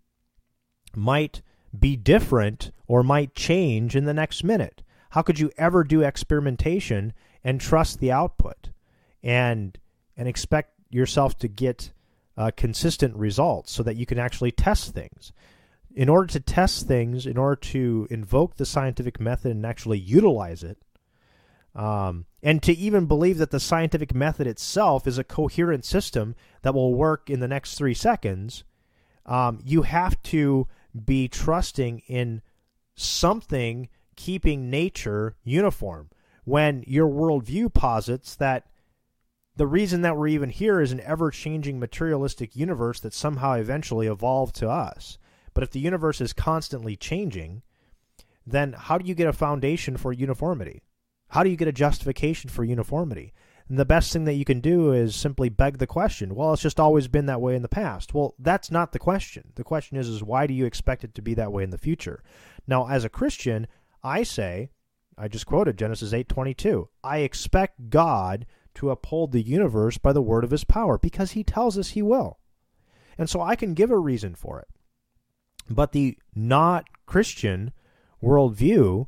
[0.94, 1.42] might
[1.78, 4.82] be different or might change in the next minute.
[5.10, 7.12] How could you ever do experimentation
[7.42, 8.70] and trust the output
[9.22, 9.78] and
[10.16, 11.92] and expect yourself to get
[12.36, 15.32] uh, consistent results so that you can actually test things?
[15.94, 20.62] In order to test things, in order to invoke the scientific method and actually utilize
[20.62, 20.78] it,
[21.74, 26.74] um, and to even believe that the scientific method itself is a coherent system that
[26.74, 28.64] will work in the next three seconds,
[29.26, 30.66] um, you have to
[31.04, 32.42] be trusting in
[32.94, 36.10] something keeping nature uniform.
[36.44, 38.66] When your worldview posits that
[39.56, 44.06] the reason that we're even here is an ever changing materialistic universe that somehow eventually
[44.06, 45.18] evolved to us.
[45.58, 47.62] But if the universe is constantly changing,
[48.46, 50.84] then how do you get a foundation for uniformity?
[51.30, 53.32] How do you get a justification for uniformity?
[53.68, 56.62] And the best thing that you can do is simply beg the question, well, it's
[56.62, 58.14] just always been that way in the past.
[58.14, 59.50] Well, that's not the question.
[59.56, 61.76] The question is, is why do you expect it to be that way in the
[61.76, 62.22] future?
[62.68, 63.66] Now, as a Christian,
[64.00, 64.70] I say,
[65.16, 66.86] I just quoted Genesis 8:22.
[67.02, 71.42] I expect God to uphold the universe by the word of his power because he
[71.42, 72.38] tells us he will.
[73.18, 74.68] And so I can give a reason for it.
[75.68, 77.72] But the not Christian
[78.22, 79.06] worldview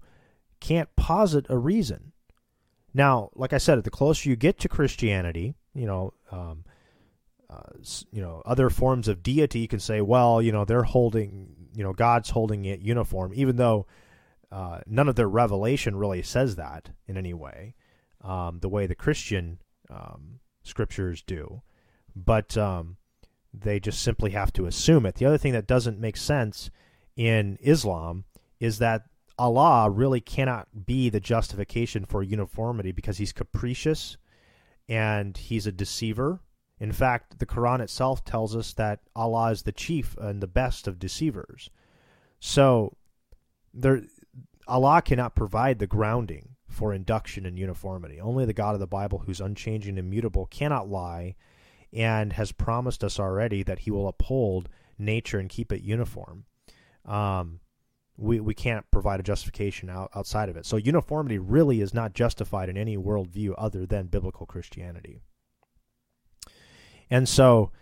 [0.61, 2.13] can't posit a reason.
[2.93, 6.65] Now, like I said, the closer you get to Christianity, you know, um,
[7.49, 7.63] uh,
[8.13, 11.93] you know, other forms of deity, can say, well, you know, they're holding, you know,
[11.93, 13.87] God's holding it uniform, even though
[14.53, 17.75] uh, none of their revelation really says that in any way,
[18.23, 19.59] um, the way the Christian
[19.89, 21.63] um, scriptures do.
[22.15, 22.97] But um,
[23.53, 25.17] they just simply have to assume it.
[25.17, 26.71] The other thing that doesn't make sense
[27.17, 28.25] in Islam
[28.59, 29.05] is that
[29.39, 34.17] Allah really cannot be the justification for uniformity because he's capricious
[34.89, 36.41] and he's a deceiver.
[36.79, 40.87] In fact, the Quran itself tells us that Allah is the chief and the best
[40.87, 41.71] of deceivers.
[42.39, 42.97] So
[43.73, 44.03] there
[44.67, 48.21] Allah cannot provide the grounding for induction and uniformity.
[48.21, 51.35] Only the God of the Bible who's unchanging and immutable cannot lie
[51.93, 54.69] and has promised us already that he will uphold
[54.99, 56.45] nature and keep it uniform.
[57.05, 57.61] Um,
[58.17, 60.67] we, we can't provide a justification out, outside of it.
[60.67, 65.21] So uniformity really is not justified in any worldview other than biblical Christianity.
[67.11, 67.73] And so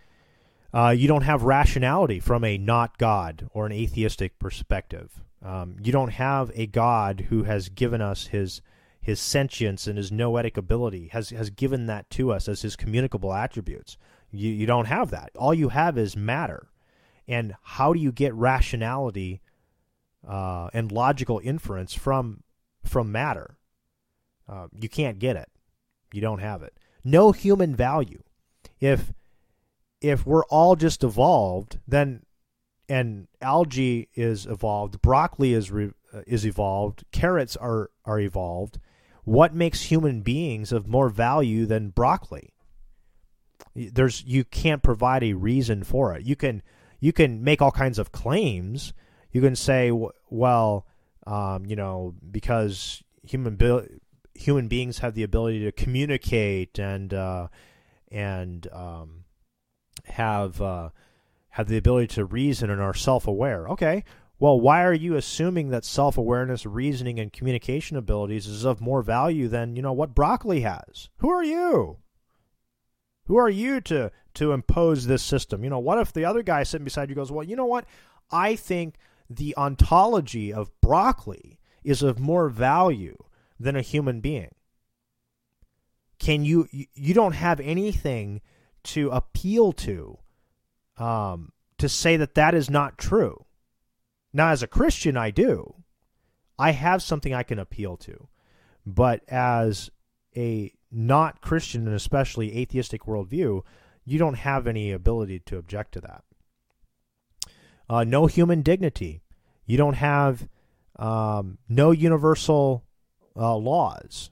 [0.73, 5.21] uh, you don't have rationality from a not God or an atheistic perspective.
[5.43, 8.61] Um, you don't have a God who has given us his
[9.01, 13.33] his sentience and his noetic ability has has given that to us as his communicable
[13.33, 13.97] attributes.
[14.31, 15.31] You you don't have that.
[15.35, 16.69] All you have is matter.
[17.27, 19.41] And how do you get rationality
[20.27, 22.43] uh, and logical inference from
[22.83, 23.57] from matter?
[24.47, 25.49] Uh, you can't get it.
[26.11, 26.73] You don't have it.
[27.03, 28.23] No human value.
[28.79, 29.13] If
[30.01, 32.23] if we're all just evolved, then
[32.87, 38.79] and algae is evolved, broccoli is re, uh, is evolved, carrots are are evolved,
[39.29, 42.49] what makes human beings of more value than broccoli?
[43.75, 46.25] There's you can't provide a reason for it.
[46.25, 46.63] You can
[46.99, 48.91] you can make all kinds of claims.
[49.31, 49.91] You can say,
[50.31, 50.87] well,
[51.27, 53.59] um, you know, because human
[54.33, 57.49] human beings have the ability to communicate and uh,
[58.11, 59.25] and um,
[60.05, 60.89] have uh,
[61.49, 63.67] have the ability to reason and are self aware.
[63.69, 64.03] Okay,
[64.39, 69.01] well, why are you assuming that self awareness, reasoning, and communication abilities is of more
[69.01, 71.09] value than, you know, what broccoli has?
[71.17, 71.97] Who are you?
[73.25, 75.63] Who are you to to impose this system?
[75.63, 77.85] You know, what if the other guy sitting beside you goes, Well, you know what?
[78.31, 78.95] I think
[79.29, 83.17] the ontology of broccoli is of more value
[83.59, 84.55] than a human being.
[86.17, 88.41] Can you you don't have anything
[88.85, 90.17] to appeal to
[90.97, 93.45] um, to say that that is not true
[94.33, 95.75] now, as a Christian, I do.
[96.57, 98.27] I have something I can appeal to.
[98.85, 99.89] But as
[100.35, 103.61] a not Christian and especially atheistic worldview,
[104.05, 106.23] you don't have any ability to object to that.
[107.89, 109.21] Uh, no human dignity.
[109.65, 110.47] You don't have
[110.97, 112.83] um, no universal
[113.35, 114.31] uh, laws.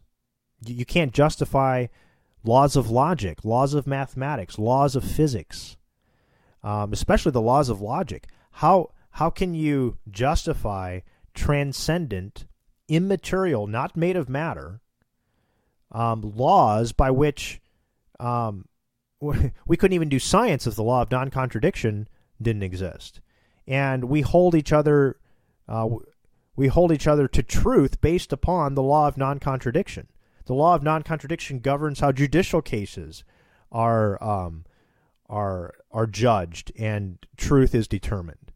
[0.65, 1.87] You, can't justify
[2.43, 5.77] laws of logic, laws of mathematics, laws of physics,
[6.63, 8.27] um, especially the laws of logic.
[8.53, 10.99] How how can you justify
[11.33, 12.45] transcendent,
[12.87, 14.79] immaterial, not made of matter,
[15.91, 17.59] um, laws by which
[18.19, 18.67] um,
[19.19, 22.07] we couldn't even do science if the law of non contradiction
[22.39, 23.19] didn't exist?
[23.65, 25.17] And we hold each other.
[25.67, 25.89] Uh,
[26.55, 30.09] we hold each other to truth based upon the law of non contradiction.
[30.45, 33.23] The law of non contradiction governs how judicial cases
[33.71, 34.65] are um,
[35.27, 38.47] are are judged and truth is determined.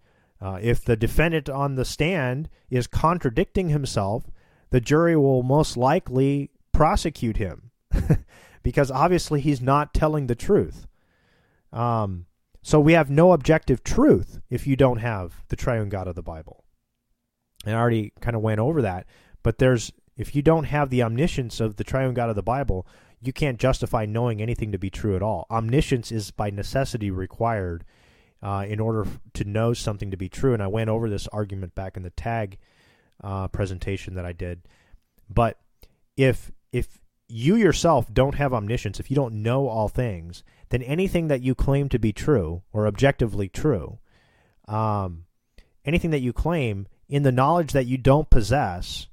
[0.41, 4.31] Uh, if the defendant on the stand is contradicting himself,
[4.71, 7.71] the jury will most likely prosecute him
[8.63, 10.87] because obviously he's not telling the truth.
[11.71, 12.25] Um,
[12.63, 16.23] so we have no objective truth if you don't have the triune God of the
[16.23, 16.63] Bible.
[17.65, 19.05] And I already kind of went over that,
[19.43, 22.85] but there's if you don't have the omniscience of the triune God of the Bible,
[23.21, 25.45] you can't justify knowing anything to be true at all.
[25.49, 27.83] Omniscience is by necessity required
[28.43, 30.53] uh, in order to know something to be true.
[30.53, 32.57] And I went over this argument back in the tag
[33.23, 34.61] uh, presentation that I did.
[35.29, 35.59] But
[36.17, 41.27] if if you yourself don't have omniscience, if you don't know all things, then anything
[41.27, 43.99] that you claim to be true or objectively true,
[44.67, 45.25] um,
[45.85, 49.07] anything that you claim in the knowledge that you don't possess,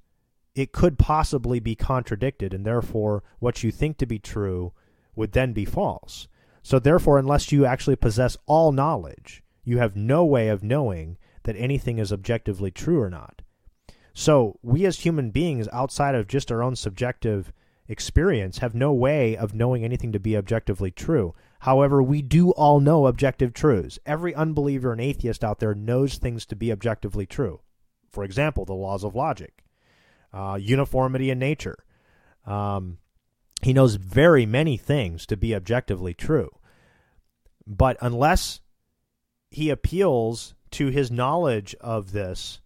[0.55, 4.73] it could possibly be contradicted, and therefore what you think to be true
[5.15, 6.29] would then be false.
[6.69, 11.57] So, therefore, unless you actually possess all knowledge, you have no way of knowing that
[11.57, 13.41] anything is objectively true or not.
[14.13, 17.55] So, we as human beings, outside of just our own subjective
[17.89, 21.35] experience, have no way of knowing anything to be objectively true.
[21.61, 23.99] However, we do all know objective truths.
[24.05, 27.63] Every unbeliever and atheist out there knows things to be objectively true.
[28.11, 29.65] For example, the laws of logic,
[30.35, 31.79] uh, uniformity in nature.
[32.45, 32.99] Um,
[33.63, 36.51] he knows very many things to be objectively true.
[37.69, 38.61] But unless
[39.51, 42.61] he appeals to his knowledge of this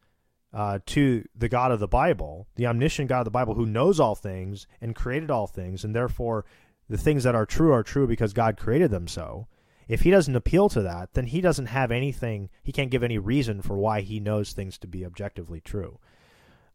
[0.52, 3.98] uh, to the God of the Bible, the omniscient God of the Bible, who knows
[3.98, 6.44] all things and created all things, and therefore
[6.88, 9.48] the things that are true are true because God created them so.
[9.88, 13.18] If he doesn't appeal to that, then he doesn't have anything, he can't give any
[13.18, 15.98] reason for why he knows things to be objectively true.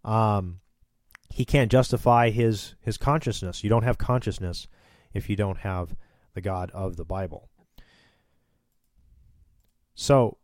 [0.04, 0.60] Um,
[1.30, 3.64] he can't justify his, his consciousness.
[3.64, 4.68] You don't have consciousness
[5.14, 5.96] if you don't have
[6.34, 7.50] the God of the Bible.
[10.00, 10.38] So,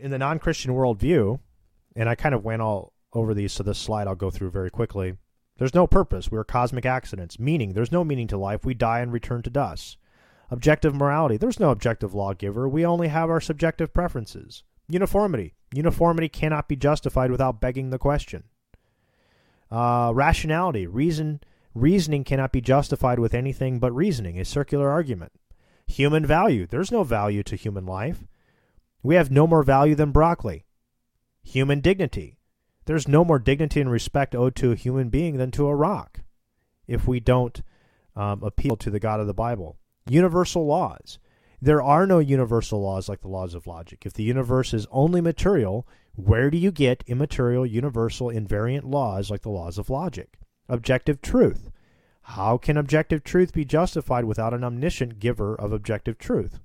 [0.00, 1.38] in the non Christian worldview,
[1.94, 4.70] and I kind of went all over these, so this slide I'll go through very
[4.70, 5.18] quickly.
[5.58, 6.30] There's no purpose.
[6.30, 7.38] We're cosmic accidents.
[7.38, 8.64] Meaning, there's no meaning to life.
[8.64, 9.98] We die and return to dust.
[10.50, 11.36] Objective morality.
[11.36, 12.66] There's no objective lawgiver.
[12.70, 14.64] We only have our subjective preferences.
[14.88, 15.54] Uniformity.
[15.74, 18.44] Uniformity cannot be justified without begging the question.
[19.70, 20.86] Uh, rationality.
[20.86, 21.40] Reason.
[21.74, 25.32] Reasoning cannot be justified with anything but reasoning, a circular argument.
[25.86, 26.66] Human value.
[26.66, 28.26] There's no value to human life.
[29.02, 30.64] We have no more value than broccoli.
[31.42, 32.38] Human dignity.
[32.86, 36.20] There's no more dignity and respect owed to a human being than to a rock
[36.86, 37.62] if we don't
[38.14, 39.76] um, appeal to the God of the Bible.
[40.08, 41.18] Universal laws.
[41.60, 44.04] There are no universal laws like the laws of logic.
[44.04, 49.42] If the universe is only material, where do you get immaterial, universal, invariant laws like
[49.42, 50.38] the laws of logic?
[50.68, 51.70] Objective truth.
[52.30, 56.58] How can objective truth be justified without an omniscient giver of objective truth?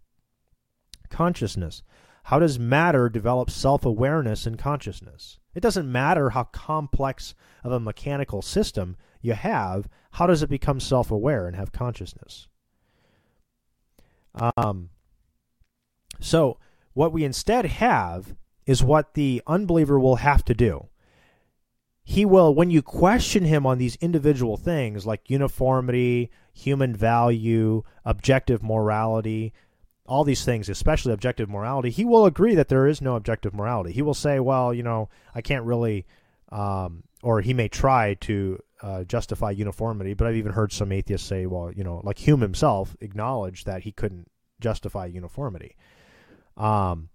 [1.11, 1.83] Consciousness.
[2.23, 5.37] How does matter develop self awareness and consciousness?
[5.53, 10.79] It doesn't matter how complex of a mechanical system you have, how does it become
[10.79, 12.47] self aware and have consciousness?
[14.57, 14.89] Um,
[16.19, 16.57] so,
[16.93, 18.35] what we instead have
[18.65, 20.87] is what the unbeliever will have to do.
[22.03, 28.63] He will, when you question him on these individual things like uniformity, human value, objective
[28.63, 29.53] morality,
[30.05, 33.93] all these things, especially objective morality, he will agree that there is no objective morality.
[33.93, 36.05] He will say, well, you know, I can't really,
[36.51, 41.27] um, or he may try to uh, justify uniformity, but I've even heard some atheists
[41.27, 44.29] say, well, you know, like Hume himself acknowledged that he couldn't
[44.59, 45.75] justify uniformity.
[46.57, 47.09] Um,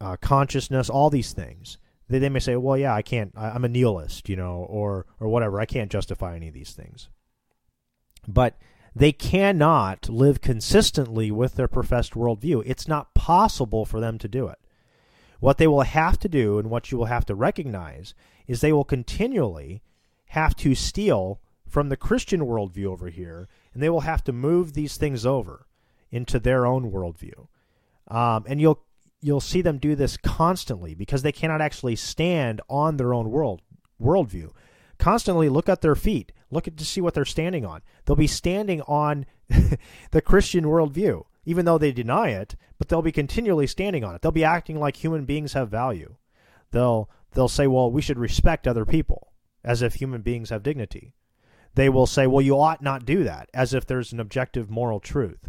[0.00, 1.78] uh, consciousness, all these things.
[2.08, 5.06] They, they may say, well, yeah, I can't, I, I'm a nihilist, you know, or,
[5.20, 5.60] or whatever.
[5.60, 7.08] I can't justify any of these things.
[8.26, 8.58] But
[8.94, 12.62] they cannot live consistently with their professed worldview.
[12.64, 14.58] It's not possible for them to do it.
[15.40, 18.14] What they will have to do and what you will have to recognize
[18.46, 19.82] is they will continually
[20.28, 24.74] have to steal from the Christian worldview over here, and they will have to move
[24.74, 25.66] these things over
[26.10, 27.48] into their own worldview.
[28.08, 28.84] Um, and you'll
[29.24, 33.62] you'll see them do this constantly because they cannot actually stand on their own world
[34.00, 34.50] worldview.
[34.98, 37.80] Constantly look at their feet, look at to see what they're standing on.
[38.04, 39.24] They'll be standing on
[40.10, 44.20] the Christian worldview, even though they deny it, but they'll be continually standing on it.
[44.20, 46.16] They'll be acting like human beings have value.
[46.70, 49.32] They'll they'll say, "Well, we should respect other people,"
[49.64, 51.14] as if human beings have dignity.
[51.74, 55.00] They will say, "Well, you ought not do that," as if there's an objective moral
[55.00, 55.48] truth.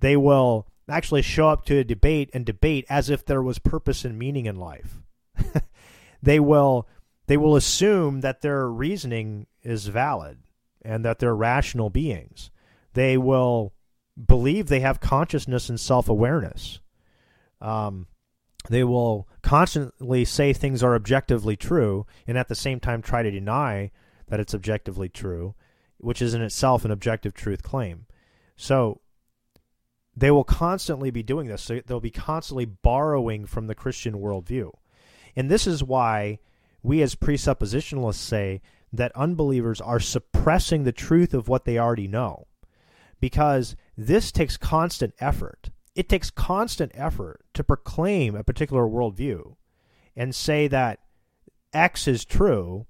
[0.00, 4.04] They will actually show up to a debate and debate as if there was purpose
[4.04, 5.00] and meaning in life.
[6.22, 6.86] they will
[7.26, 10.38] they will assume that their reasoning is valid
[10.82, 12.50] and that they're rational beings.
[12.94, 13.74] They will
[14.24, 16.80] believe they have consciousness and self awareness.
[17.60, 18.06] Um,
[18.68, 23.30] they will constantly say things are objectively true and at the same time try to
[23.30, 23.90] deny
[24.28, 25.54] that it's objectively true,
[25.98, 28.06] which is in itself an objective truth claim.
[28.56, 29.00] So
[30.16, 31.70] they will constantly be doing this.
[31.86, 34.72] they'll be constantly borrowing from the Christian worldview.
[35.36, 36.38] And this is why
[36.82, 38.62] we as presuppositionalists say
[38.92, 42.46] that unbelievers are suppressing the truth of what they already know.
[43.20, 45.70] Because this takes constant effort.
[45.94, 49.56] It takes constant effort to proclaim a particular worldview
[50.14, 51.00] and say that
[51.72, 52.86] X is true,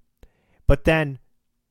[0.67, 1.19] but then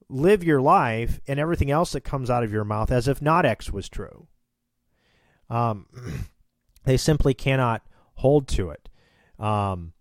[0.09, 3.45] live your life and everything else that comes out of your mouth as if not
[3.45, 4.27] X was true.
[5.49, 5.87] Um,
[6.85, 7.81] they simply cannot
[8.15, 8.89] hold to it.
[9.39, 9.93] Um,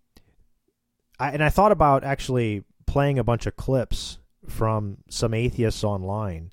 [1.19, 6.51] I, and I thought about actually playing a bunch of clips from some atheists online,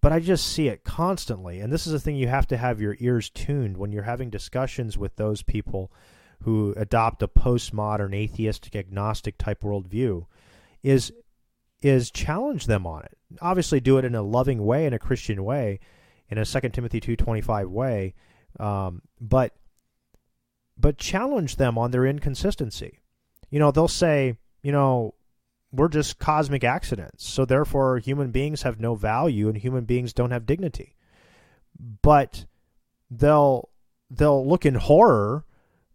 [0.00, 1.60] but I just see it constantly.
[1.60, 4.30] And this is the thing you have to have your ears tuned when you're having
[4.30, 5.92] discussions with those people
[6.42, 10.26] who adopt a postmodern atheistic agnostic type worldview
[10.82, 11.12] is
[11.80, 13.18] is challenge them on it.
[13.40, 15.80] Obviously do it in a loving way in a Christian way,
[16.28, 18.14] in a 2 Timothy 2:25 way,
[18.60, 19.54] um, but
[20.78, 23.00] but challenge them on their inconsistency.
[23.50, 25.14] You know, they'll say, you know,
[25.70, 30.30] we're just cosmic accidents, so therefore human beings have no value and human beings don't
[30.30, 30.96] have dignity.
[32.02, 32.46] But
[33.10, 33.68] they'll
[34.10, 35.44] they'll look in horror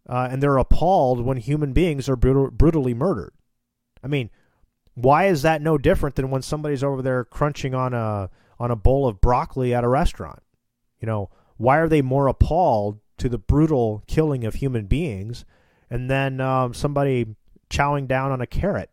[0.09, 3.33] uh, and they're appalled when human beings are brutal, brutally murdered.
[4.03, 4.29] I mean,
[4.93, 8.29] why is that no different than when somebody's over there crunching on a
[8.59, 10.41] on a bowl of broccoli at a restaurant?
[10.99, 15.45] You know, why are they more appalled to the brutal killing of human beings
[15.89, 17.35] and then um, somebody
[17.69, 18.89] chowing down on a carrot?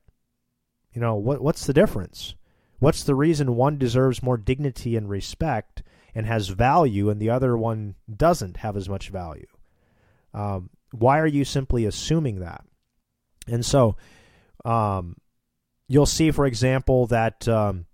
[0.92, 2.34] You know, what what's the difference?
[2.78, 5.82] What's the reason one deserves more dignity and respect
[6.14, 9.46] and has value and the other one doesn't have as much value?
[10.32, 12.64] Um, why are you simply assuming that?
[13.48, 13.96] And so
[14.64, 15.16] um,
[15.88, 17.86] you'll see, for example, that um,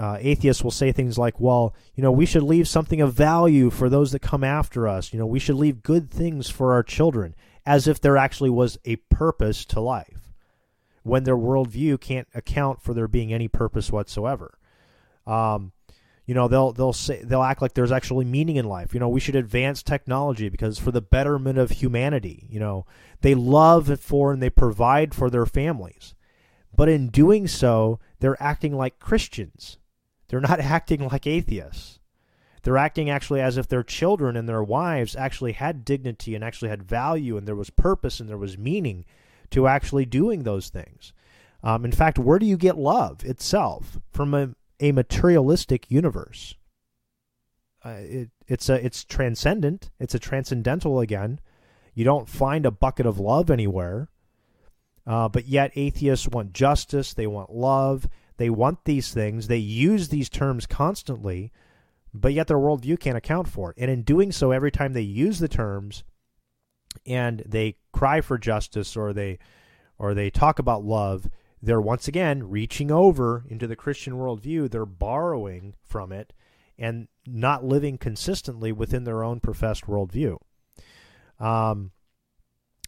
[0.00, 3.68] uh, atheists will say things like, well, you know, we should leave something of value
[3.68, 5.12] for those that come after us.
[5.12, 7.34] You know, we should leave good things for our children,
[7.66, 10.32] as if there actually was a purpose to life,
[11.02, 14.58] when their worldview can't account for there being any purpose whatsoever.
[15.26, 15.72] Um,
[16.24, 18.94] you know, they'll they'll say they'll act like there's actually meaning in life.
[18.94, 22.46] You know, we should advance technology because for the betterment of humanity.
[22.48, 22.86] You know,
[23.20, 26.14] they love for and they provide for their families,
[26.74, 29.76] but in doing so, they're acting like Christians
[30.30, 31.98] they're not acting like atheists.
[32.62, 36.68] They're acting actually as if their children and their wives actually had dignity and actually
[36.68, 39.04] had value and there was purpose and there was meaning
[39.50, 41.12] to actually doing those things.
[41.62, 46.54] Um, in fact, where do you get love itself from a, a materialistic universe?
[47.84, 49.90] Uh, it, it's a it's transcendent.
[49.98, 51.40] It's a transcendental again.
[51.94, 54.08] You don't find a bucket of love anywhere.
[55.06, 57.14] Uh, but yet atheists want justice.
[57.14, 58.06] They want love.
[58.40, 59.48] They want these things.
[59.48, 61.52] They use these terms constantly,
[62.14, 63.76] but yet their worldview can't account for it.
[63.76, 66.04] And in doing so, every time they use the terms
[67.04, 69.38] and they cry for justice or they
[69.98, 71.28] or they talk about love,
[71.60, 74.70] they're once again reaching over into the Christian worldview.
[74.70, 76.32] They're borrowing from it
[76.78, 80.38] and not living consistently within their own professed worldview.
[81.38, 81.90] Um,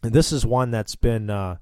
[0.01, 1.57] this is one that's been uh,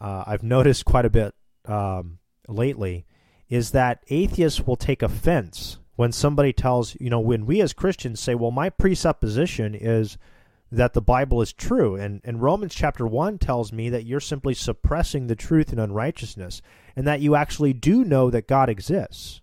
[0.00, 3.06] uh, I've noticed quite a bit um, lately
[3.48, 8.20] is that atheists will take offense when somebody tells, you know, when we as Christians
[8.20, 10.18] say, well, my presupposition is
[10.72, 11.94] that the Bible is true.
[11.94, 16.62] And, and Romans chapter 1 tells me that you're simply suppressing the truth in unrighteousness
[16.96, 19.40] and that you actually do know that God exists.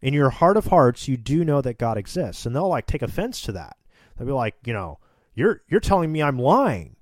[0.00, 2.44] In your heart of hearts, you do know that God exists.
[2.44, 3.76] And they'll like take offense to that.
[4.16, 4.98] They'll be like, you know,
[5.34, 6.96] you're you're telling me I'm lying.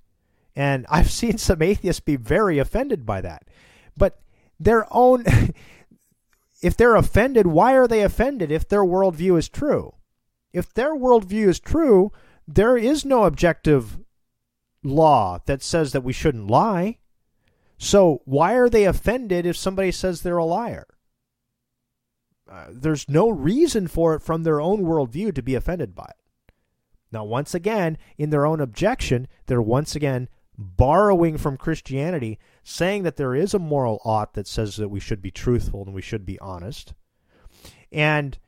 [0.54, 3.48] And I've seen some atheists be very offended by that.
[3.96, 4.20] But
[4.58, 5.24] their own
[6.60, 9.94] if they're offended, why are they offended if their worldview is true?
[10.52, 12.12] If their worldview is true,
[12.46, 13.98] there is no objective
[14.82, 16.98] law that says that we shouldn't lie.
[17.78, 20.86] So why are they offended if somebody says they're a liar?
[22.50, 26.52] Uh, there's no reason for it from their own worldview to be offended by it.
[27.12, 30.28] Now, once again, in their own objection, they're once again
[30.60, 35.22] borrowing from Christianity, saying that there is a moral ought that says that we should
[35.22, 36.92] be truthful and we should be honest.
[37.90, 38.38] And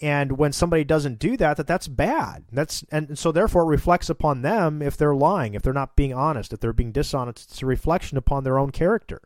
[0.00, 2.44] and when somebody doesn't do that that that's bad.
[2.50, 6.14] That's and so therefore it reflects upon them if they're lying if they're not being
[6.14, 7.50] honest if they're being dishonest.
[7.50, 9.20] It's a reflection upon their own character.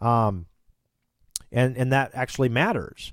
[0.00, 0.46] Um
[1.50, 3.12] and and that actually matters.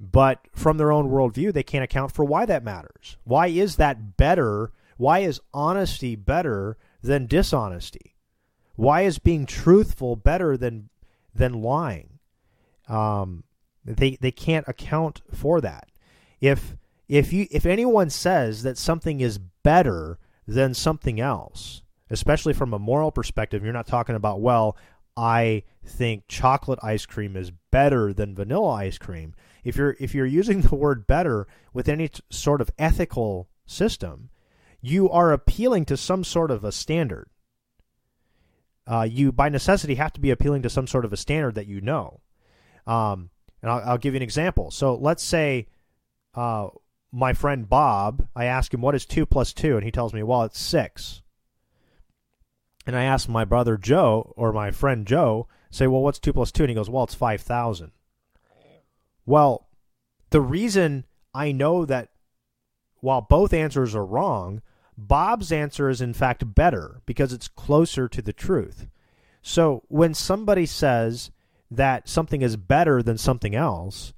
[0.00, 3.18] But from their own worldview they can't account for why that matters.
[3.24, 4.72] Why is that better?
[4.96, 8.16] Why is honesty better than dishonesty?
[8.76, 10.90] Why is being truthful better than
[11.34, 12.18] than lying?
[12.88, 13.44] Um
[13.84, 15.88] they they can't account for that.
[16.40, 16.76] If
[17.08, 22.78] if you if anyone says that something is better than something else, especially from a
[22.78, 24.76] moral perspective, you're not talking about well,
[25.16, 29.34] I think chocolate ice cream is better than vanilla ice cream.
[29.64, 34.30] If you're if you're using the word better with any t- sort of ethical system,
[34.80, 37.28] you are appealing to some sort of a standard.
[38.86, 41.66] Uh, you by necessity have to be appealing to some sort of a standard that
[41.66, 42.20] you know.
[42.86, 44.70] Um, and I'll, I'll give you an example.
[44.70, 45.66] So let's say
[46.34, 46.68] uh,
[47.12, 49.76] my friend Bob, I ask him, what is 2 plus 2?
[49.76, 51.22] And he tells me, well, it's 6.
[52.86, 56.52] And I ask my brother Joe, or my friend Joe, say, well, what's 2 plus
[56.52, 56.64] 2?
[56.64, 57.92] And he goes, well, it's 5,000.
[59.26, 59.68] Well,
[60.30, 61.04] the reason
[61.34, 62.08] I know that
[63.00, 64.62] while both answers are wrong,
[64.96, 68.88] Bob's answer is in fact better because it's closer to the truth.
[69.42, 71.30] So when somebody says
[71.70, 74.12] that something is better than something else,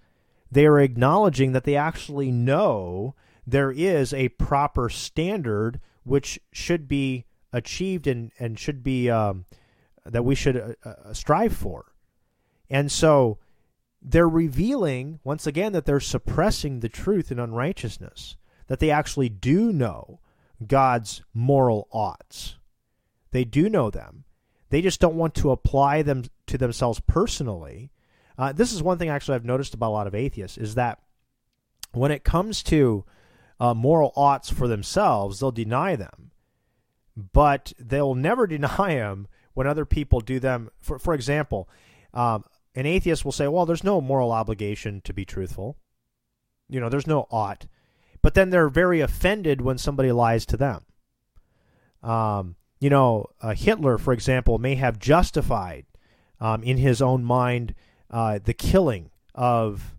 [0.51, 3.15] they are acknowledging that they actually know
[3.47, 9.45] there is a proper standard which should be achieved and, and should be um,
[10.05, 11.93] that we should uh, uh, strive for.
[12.69, 13.39] And so
[14.01, 18.37] they're revealing, once again, that they're suppressing the truth in unrighteousness,
[18.71, 20.21] that they actually do know
[20.67, 22.57] God's moral oughts.
[23.33, 24.25] They do know them.
[24.71, 27.91] They just don't want to apply them to themselves personally
[28.41, 30.99] uh, this is one thing actually I've noticed about a lot of atheists is that
[31.93, 33.05] when it comes to
[33.61, 36.31] uh, moral oughts for themselves, they'll deny them,
[37.15, 40.71] but they'll never deny them when other people do them.
[40.81, 41.69] For for example,
[42.15, 42.45] um,
[42.75, 45.77] an atheist will say, "Well, there's no moral obligation to be truthful.
[46.67, 47.67] You know, there's no ought,"
[48.23, 50.85] but then they're very offended when somebody lies to them.
[52.03, 55.87] Um, you know, uh, Hitler, for example, may have justified
[56.41, 57.75] um, in his own mind
[58.11, 59.95] uh, the killing of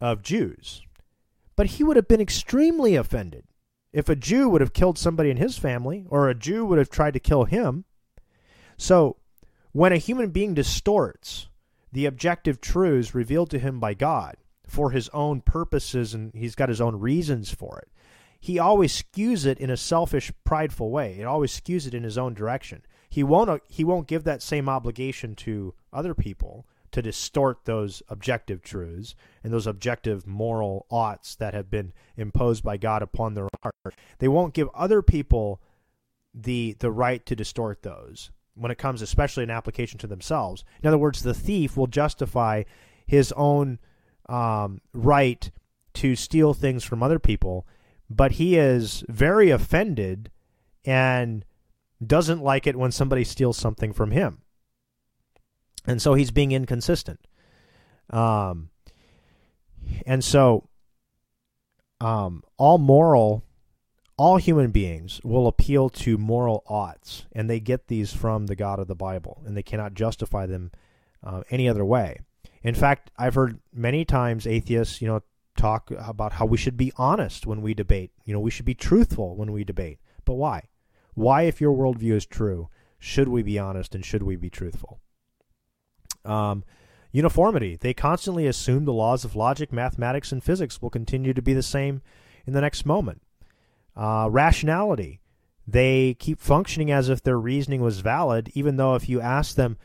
[0.00, 0.82] of Jews.
[1.56, 3.44] But he would have been extremely offended
[3.92, 6.88] if a Jew would have killed somebody in his family or a Jew would have
[6.88, 7.84] tried to kill him.
[8.78, 9.16] So,
[9.72, 11.48] when a human being distorts
[11.92, 14.36] the objective truths revealed to him by God
[14.70, 17.88] for his own purposes and he's got his own reasons for it,
[18.38, 21.18] he always skews it in a selfish, prideful way.
[21.18, 22.82] It always skews it in his own direction.
[23.10, 28.02] He won't uh, he won't give that same obligation to other people to distort those
[28.08, 33.48] objective truths and those objective moral oughts that have been imposed by God upon their
[33.62, 33.94] heart.
[34.18, 35.60] They won't give other people
[36.32, 40.64] the the right to distort those when it comes especially in application to themselves.
[40.80, 42.62] In other words, the thief will justify
[43.06, 43.80] his own
[44.30, 45.50] um, right
[45.94, 47.66] to steal things from other people,
[48.08, 50.30] but he is very offended
[50.84, 51.44] and
[52.04, 54.42] doesn't like it when somebody steals something from him
[55.86, 57.20] and so he's being inconsistent.
[58.10, 58.70] Um,
[60.06, 60.68] and so,
[62.00, 63.44] um, all moral,
[64.16, 68.78] all human beings will appeal to moral oughts, and they get these from the God
[68.78, 70.70] of the Bible, and they cannot justify them
[71.22, 72.18] uh, any other way.
[72.62, 75.22] In fact, I've heard many times atheists, you know,
[75.56, 78.12] talk about how we should be honest when we debate.
[78.24, 79.98] You know, we should be truthful when we debate.
[80.24, 80.68] But why?
[81.14, 85.00] Why, if your worldview is true, should we be honest and should we be truthful?
[86.24, 86.64] Um,
[87.12, 87.76] uniformity.
[87.76, 91.62] They constantly assume the laws of logic, mathematics, and physics will continue to be the
[91.62, 92.02] same
[92.46, 93.22] in the next moment.
[93.96, 95.20] Uh, rationality.
[95.66, 99.78] They keep functioning as if their reasoning was valid, even though if you ask them,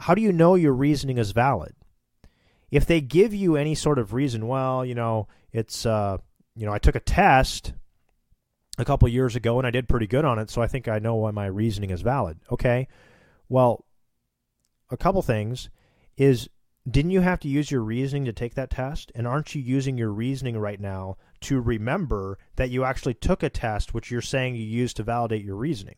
[0.00, 1.74] how do you know your reasoning is valid?
[2.70, 6.18] If they give you any sort of reason, well, you know, it's, uh,
[6.54, 7.72] you know, I took a test
[8.76, 10.98] a couple years ago and I did pretty good on it, so I think I
[10.98, 12.38] know why my reasoning is valid.
[12.50, 12.88] Okay.
[13.48, 13.84] Well,
[14.90, 15.70] a couple things
[16.16, 16.48] is
[16.88, 19.12] didn't you have to use your reasoning to take that test?
[19.14, 23.50] And aren't you using your reasoning right now to remember that you actually took a
[23.50, 25.96] test which you're saying you used to validate your reasoning?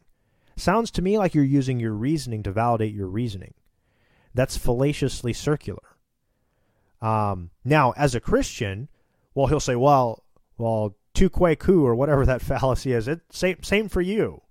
[0.56, 3.54] Sounds to me like you're using your reasoning to validate your reasoning.
[4.34, 5.89] That's fallaciously circular.
[7.00, 8.88] Um, now, as a Christian,
[9.34, 10.24] well, he'll say, well,
[10.58, 13.08] well, tu quoque, or whatever that fallacy is.
[13.08, 14.42] It same same for you.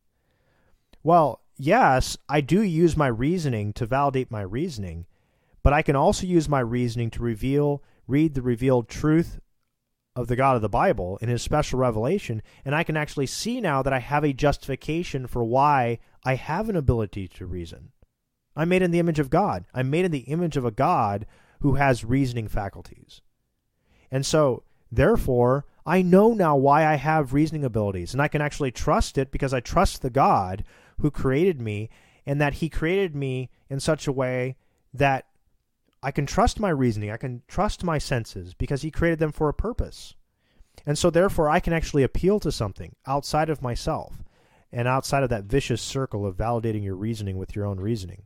[1.04, 5.06] Well, yes, I do use my reasoning to validate my reasoning,
[5.64, 9.40] but I can also use my reasoning to reveal, read the revealed truth
[10.16, 13.62] of the God of the Bible in his special revelation, and I can actually see
[13.62, 17.92] now that I have a justification for why I have an ability to reason.
[18.56, 19.66] I'm made in the image of God.
[19.74, 21.26] I'm made in the image of a God
[21.62, 23.22] who has reasoning faculties.
[24.12, 28.72] And so, therefore, I know now why I have reasoning abilities, and I can actually
[28.72, 30.64] trust it because I trust the God
[31.00, 31.90] who created me,
[32.26, 34.56] and that He created me in such a way
[34.94, 35.26] that
[36.02, 39.50] I can trust my reasoning, I can trust my senses because He created them for
[39.50, 40.16] a purpose.
[40.86, 44.24] And so, therefore, I can actually appeal to something outside of myself
[44.72, 48.24] and outside of that vicious circle of validating your reasoning with your own reasoning.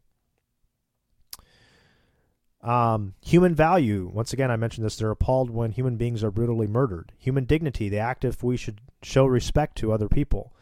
[2.63, 4.09] Um, human value.
[4.13, 4.95] Once again, I mentioned this.
[4.95, 7.11] They're appalled when human beings are brutally murdered.
[7.17, 7.89] Human dignity.
[7.89, 10.53] They act if we should show respect to other people.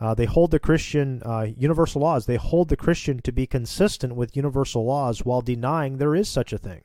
[0.00, 2.26] Uh, they hold the Christian uh, universal laws.
[2.26, 6.52] They hold the Christian to be consistent with universal laws while denying there is such
[6.52, 6.82] a thing.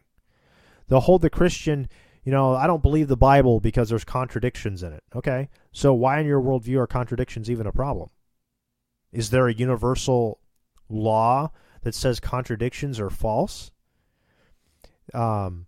[0.88, 1.88] They'll hold the Christian,
[2.24, 5.04] you know, I don't believe the Bible because there's contradictions in it.
[5.16, 8.10] Okay, so why in your worldview are contradictions even a problem?
[9.12, 10.40] Is there a universal
[10.88, 13.72] law that says contradictions are false?
[15.14, 15.68] Um,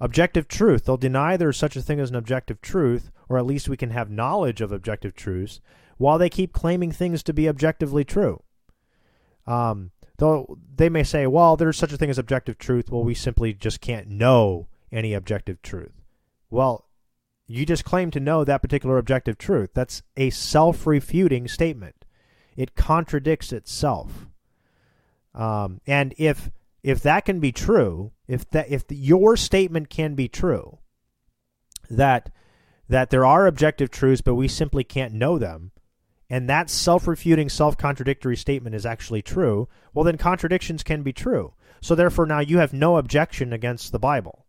[0.00, 0.84] objective truth.
[0.84, 3.90] They'll deny there's such a thing as an objective truth, or at least we can
[3.90, 5.60] have knowledge of objective truths,
[5.96, 8.42] while they keep claiming things to be objectively true.
[9.46, 12.90] Um, though they may say, well, there's such a thing as objective truth.
[12.90, 16.02] Well, we simply just can't know any objective truth.
[16.50, 16.86] Well,
[17.46, 19.70] you just claim to know that particular objective truth.
[19.74, 22.04] That's a self refuting statement,
[22.56, 24.26] it contradicts itself.
[25.34, 26.50] Um, and if
[26.82, 30.78] if that can be true, if that if your statement can be true,
[31.90, 32.30] that
[32.88, 35.70] that there are objective truths, but we simply can't know them,
[36.28, 41.54] and that self-refuting, self-contradictory statement is actually true, well then contradictions can be true.
[41.80, 44.46] So therefore now you have no objection against the Bible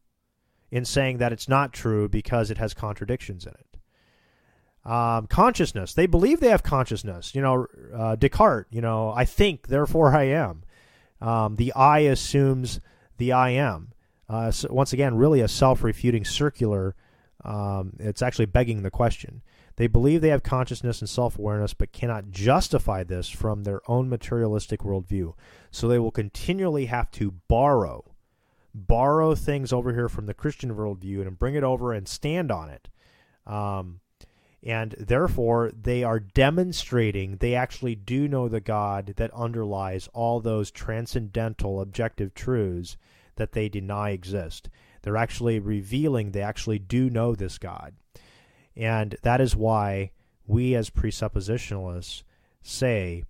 [0.71, 4.89] in saying that it's not true because it has contradictions in it.
[4.89, 5.93] Um, consciousness.
[5.93, 7.33] They believe they have consciousness.
[7.33, 10.63] You know, uh, Descartes, you know, I think, therefore I am.
[11.23, 12.81] Um, the I assumes
[13.17, 13.93] the I am.
[14.27, 16.95] Uh, so once again, really a self refuting circular.
[17.43, 19.41] Um, it's actually begging the question.
[19.77, 24.09] They believe they have consciousness and self awareness, but cannot justify this from their own
[24.09, 25.33] materialistic worldview.
[25.71, 28.11] So they will continually have to borrow,
[28.75, 32.69] borrow things over here from the Christian worldview and bring it over and stand on
[32.69, 32.89] it.
[33.47, 34.01] Um,
[34.65, 40.71] and therefore they are demonstrating they actually do know the God that underlies all those
[40.71, 42.97] transcendental objective truths
[43.35, 44.69] that they deny exist.
[45.01, 47.95] They're actually revealing they actually do know this God.
[48.75, 50.11] And that is why
[50.47, 52.23] we as presuppositionalists
[52.61, 53.23] say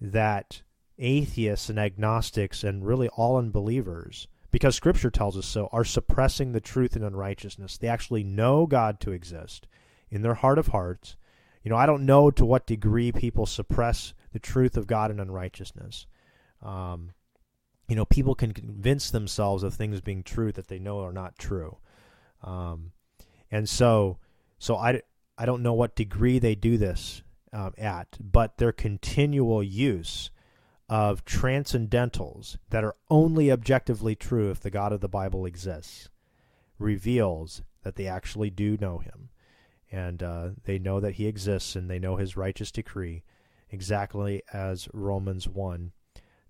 [0.00, 0.62] that
[0.98, 6.60] atheists and agnostics and really all unbelievers because scripture tells us so are suppressing the
[6.60, 7.76] truth in unrighteousness.
[7.76, 9.66] They actually know God to exist
[10.10, 11.16] in their heart of hearts.
[11.62, 15.20] You know, I don't know to what degree people suppress the truth of God and
[15.20, 16.06] unrighteousness.
[16.62, 17.12] Um,
[17.88, 21.38] you know, people can convince themselves of things being true that they know are not
[21.38, 21.78] true.
[22.42, 22.92] Um,
[23.50, 24.18] and so,
[24.58, 25.02] so I,
[25.38, 30.30] I don't know what degree they do this um, at, but their continual use
[30.88, 36.08] of transcendentals that are only objectively true if the God of the Bible exists
[36.78, 39.30] reveals that they actually do know him
[39.96, 43.22] and uh, they know that he exists and they know his righteous decree
[43.70, 45.90] exactly as Romans 1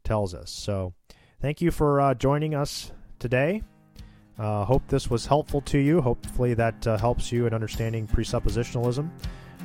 [0.02, 0.50] tells us.
[0.50, 0.94] So,
[1.40, 2.90] thank you for uh, joining us
[3.20, 3.62] today.
[4.36, 6.00] Uh, hope this was helpful to you.
[6.00, 9.08] Hopefully, that uh, helps you in understanding presuppositionalism.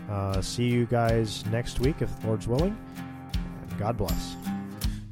[0.09, 2.77] Uh, see you guys next week, if the Lord's willing.
[3.79, 4.35] God bless.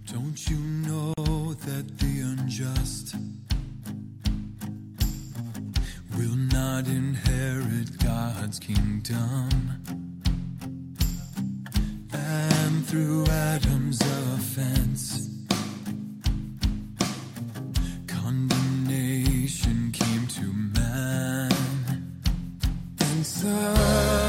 [0.05, 3.15] Don't you know that the unjust
[6.69, 9.49] not inherit God's kingdom.
[12.13, 15.29] And through Adam's offense,
[18.07, 21.51] condemnation came to man.
[22.99, 24.28] And so.